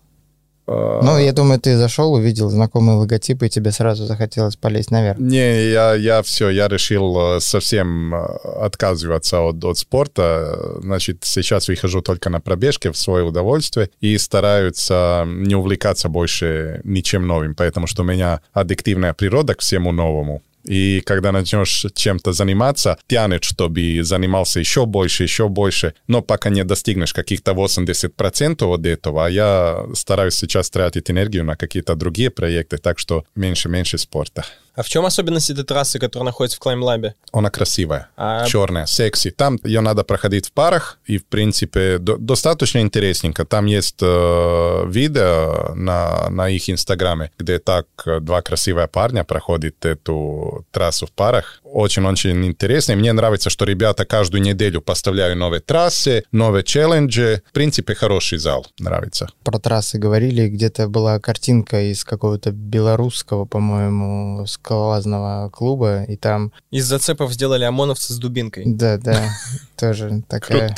[0.68, 5.20] ну, я думаю, ты зашел, увидел знакомые логотипы, и тебе сразу захотелось полезть наверх.
[5.20, 8.26] Не, я, я все, я решил э, совсем э,
[8.61, 10.80] отказываться от, от спорта.
[10.82, 17.28] Значит, сейчас выхожу только на пробежки в свое удовольствие и стараются не увлекаться больше ничем
[17.28, 20.41] новым, потому что у меня аддиктивная природа к всему новому.
[20.66, 26.63] И когда начнешь чем-то заниматься, тянет, чтобы занимался еще больше, еще больше, но пока не
[26.63, 32.78] достигнешь каких-то 80% от этого, а я стараюсь сейчас тратить энергию на какие-то другие проекты,
[32.78, 34.45] так что меньше-меньше спорта.
[34.76, 37.15] А в чем особенность этой трассы, которая находится в Клаймлабе?
[37.32, 39.32] Она красивая, А- черная, секси.
[39.32, 43.45] Там ее надо проходить в парах, и, в принципе, до- достаточно интересненько.
[43.45, 49.86] Там есть э, видео на, на их инстаграме, где так э, два красивые парня проходят
[49.86, 51.61] эту трассу в парах.
[51.63, 52.93] Очень-очень интересно.
[52.93, 57.41] И мне нравится, что ребята каждую неделю поставляют новые трассы, новые челленджи.
[57.49, 58.65] В принципе, хороший зал.
[58.80, 59.30] Нравится.
[59.43, 66.86] Про трассы говорили, где-то была картинка из какого-то белорусского, по-моему, скалолазного клуба, и там, Из
[66.86, 68.63] зацепов сделали ОМОНовцы с дубинкой.
[68.66, 69.30] да, да,
[69.78, 70.76] тоже такая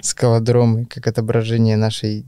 [0.00, 2.24] скалодром, как отображение нашей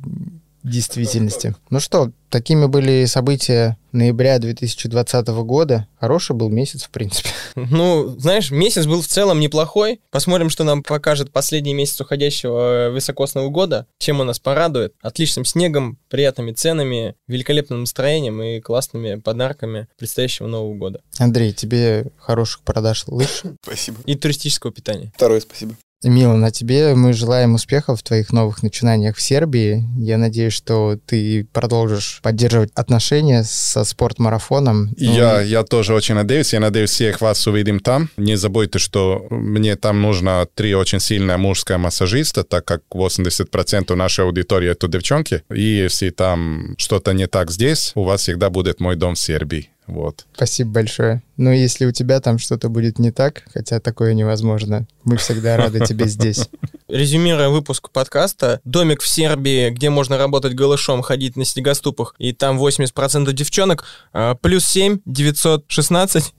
[0.63, 1.55] действительности.
[1.71, 5.87] Ну что, такими были события ноября 2020 года.
[5.99, 7.31] Хороший был месяц, в принципе.
[7.71, 10.01] Ну, знаешь, месяц был в целом неплохой.
[10.11, 14.95] Посмотрим, что нам покажет последний месяц уходящего э, высокосного года, чем он нас порадует.
[15.03, 21.01] Отличным снегом, приятными ценами, великолепным настроением и классными подарками предстоящего Нового года.
[21.19, 23.43] Андрей, тебе хороших продаж лыж.
[23.63, 23.99] Спасибо.
[24.07, 25.13] И туристического питания.
[25.17, 25.75] Второе спасибо.
[26.03, 29.85] Милан, а тебе мы желаем успехов в твоих новых начинаниях в Сербии.
[29.99, 34.87] Я надеюсь, что ты продолжишь поддерживать отношения со спортмарафоном.
[34.87, 36.55] Ну, Я, я тоже очень надеюсь.
[36.55, 38.09] Я надеюсь, всех вас увидим там.
[38.17, 44.25] Не забудьте, что мне там нужно три очень сильные мужские массажиста, так как 80% нашей
[44.25, 45.43] аудитории это девчонки.
[45.55, 49.69] И если там что-то не так здесь, у вас всегда будет мой дом в Сербии.
[49.91, 50.27] Вот.
[50.35, 51.23] Спасибо большое.
[51.37, 55.81] Но если у тебя там что-то будет не так, хотя такое невозможно, мы всегда рады
[55.87, 56.49] тебе здесь.
[56.87, 62.59] Резюмируя выпуск подкаста, домик в Сербии, где можно работать голышом, ходить на снегоступах, и там
[62.59, 66.35] 80% девчонок, а, плюс 7, 916.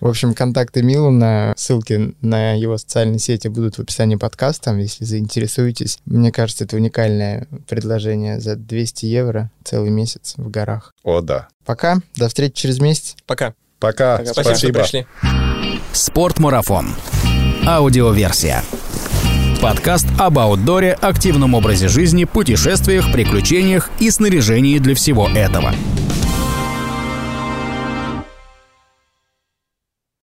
[0.00, 5.98] В общем, контакты Милана, ссылки на его социальные сети будут в описании подкаста, если заинтересуетесь.
[6.04, 10.94] Мне кажется, это уникальное предложение за 200 евро целый месяц в горах.
[11.02, 11.48] О, да.
[11.64, 13.14] Пока, до встречи через месяц.
[13.26, 13.54] Пока.
[13.78, 14.24] Пока.
[14.24, 15.06] Спасибо, что пришли.
[15.92, 16.94] Спортмарафон.
[17.66, 18.64] Аудиоверсия.
[19.60, 25.74] Подкаст об аутдоре, активном образе жизни, путешествиях, приключениях и снаряжении для всего этого.